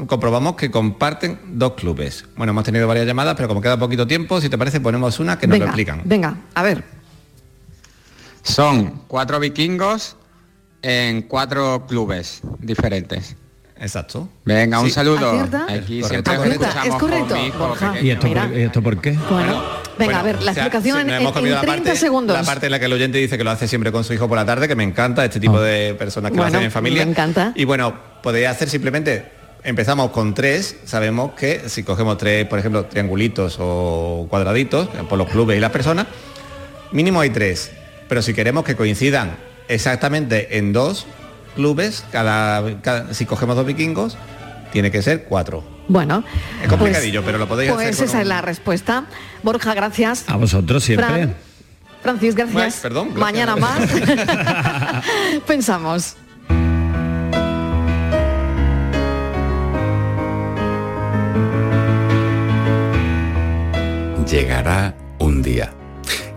[0.08, 2.26] comprobamos que comparten dos clubes.
[2.38, 5.38] Bueno, hemos tenido varias llamadas, pero como queda poquito tiempo, si te parece ponemos una
[5.38, 6.02] que nos lo explican.
[6.06, 6.84] Venga, a ver.
[8.44, 10.16] Son cuatro vikingos
[10.82, 13.36] en cuatro clubes diferentes.
[13.78, 14.30] Exacto.
[14.46, 15.32] Venga, un saludo.
[15.68, 17.36] Aquí siempre es correcto.
[18.02, 19.18] ¿Y esto, por, qué?
[19.30, 19.62] Bueno,
[19.98, 22.38] venga, a ver, la explicación en, 30 segundos.
[22.38, 24.28] La parte en la que el oyente dice que lo hace siempre con su hijo
[24.28, 27.06] por la tarde, que me encanta este tipo de personas que lo hacen en familia.
[27.06, 27.54] Me encanta.
[27.56, 29.26] Y bueno, podría hacer simplemente
[29.66, 35.28] empezamos con tres, sabemos que si cogemos tres, por ejemplo, triangulitos o cuadraditos, por los
[35.28, 36.06] clubes y las personas,
[36.92, 37.72] mínimo hay tres.
[38.08, 39.36] Pero si queremos que coincidan
[39.68, 41.08] exactamente en dos,
[41.56, 42.64] clubes, cada,
[43.14, 44.18] si cogemos dos vikingos,
[44.72, 45.75] tiene que ser cuatro.
[45.88, 46.24] Bueno,
[46.62, 48.06] es complicadillo, pero lo podéis pues hacer.
[48.06, 49.06] esa es la respuesta.
[49.44, 50.26] Borja, gracias.
[50.28, 51.36] A vosotros siempre.
[52.02, 52.76] Francis, gracias.
[52.82, 53.80] perdón, Mañana más.
[55.48, 56.16] Pensamos.
[64.28, 65.72] Llegará un día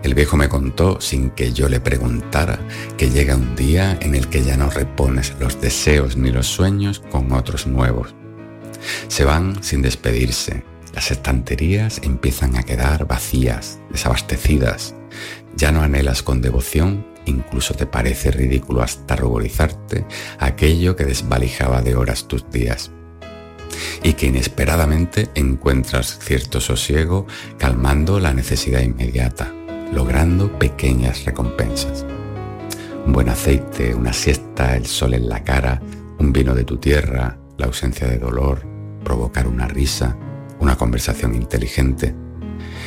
[0.01, 2.57] el viejo me contó, sin que yo le preguntara,
[2.97, 7.01] que llega un día en el que ya no repones los deseos ni los sueños
[7.11, 8.15] con otros nuevos.
[9.07, 10.63] Se van sin despedirse.
[10.93, 14.95] Las estanterías empiezan a quedar vacías, desabastecidas.
[15.55, 20.05] Ya no anhelas con devoción, incluso te parece ridículo hasta ruborizarte
[20.39, 22.91] aquello que desvalijaba de horas tus días
[24.01, 27.27] y que inesperadamente encuentras cierto sosiego
[27.57, 29.53] calmando la necesidad inmediata
[29.93, 32.05] logrando pequeñas recompensas.
[33.05, 35.81] Un buen aceite, una siesta, el sol en la cara,
[36.19, 38.65] un vino de tu tierra, la ausencia de dolor,
[39.03, 40.17] provocar una risa,
[40.59, 42.15] una conversación inteligente.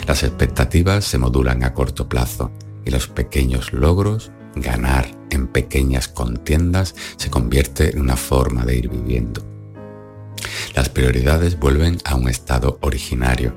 [0.06, 2.50] Las expectativas se modulan a corto plazo
[2.84, 8.88] y los pequeños logros, ganar en pequeñas contiendas, se convierte en una forma de ir
[8.88, 9.42] viviendo.
[10.74, 13.54] Las prioridades vuelven a un estado originario.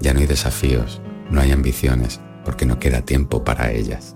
[0.00, 1.00] Ya no hay desafíos,
[1.30, 4.15] no hay ambiciones, porque no queda tiempo para ellas.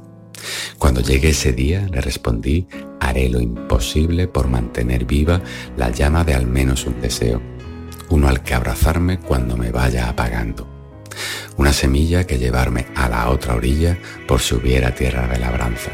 [0.78, 2.66] Cuando llegue ese día, le respondí,
[3.00, 5.40] haré lo imposible por mantener viva
[5.76, 7.40] la llama de al menos un deseo,
[8.08, 10.68] uno al que abrazarme cuando me vaya apagando,
[11.56, 15.90] una semilla que llevarme a la otra orilla por si hubiera tierra de labranza.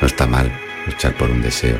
[0.00, 0.52] No está mal
[0.86, 1.78] luchar por un deseo,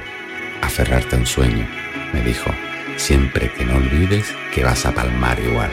[0.62, 1.66] aferrarte a un sueño,
[2.12, 2.51] me dijo,
[2.97, 5.70] siempre que no olvides que vas a palmar igual.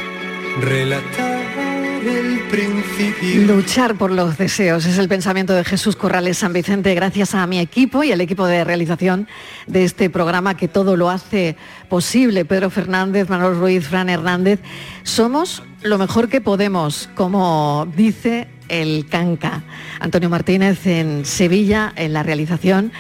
[3.45, 7.59] Luchar por los deseos es el pensamiento de Jesús Corrales San Vicente, gracias a mi
[7.59, 9.27] equipo y al equipo de realización
[9.67, 11.55] de este programa que todo lo hace
[11.89, 12.43] posible.
[12.45, 14.59] Pedro Fernández, Manuel Ruiz, Fran Hernández.
[15.03, 19.63] Somos lo mejor que podemos, como dice el Canca.
[19.99, 22.91] Antonio Martínez en Sevilla, en la realización.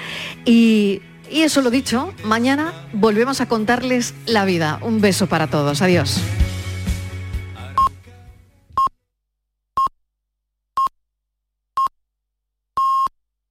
[0.45, 4.79] Y, y eso lo dicho, mañana volvemos a contarles la vida.
[4.81, 5.81] Un beso para todos.
[5.81, 6.21] Adiós.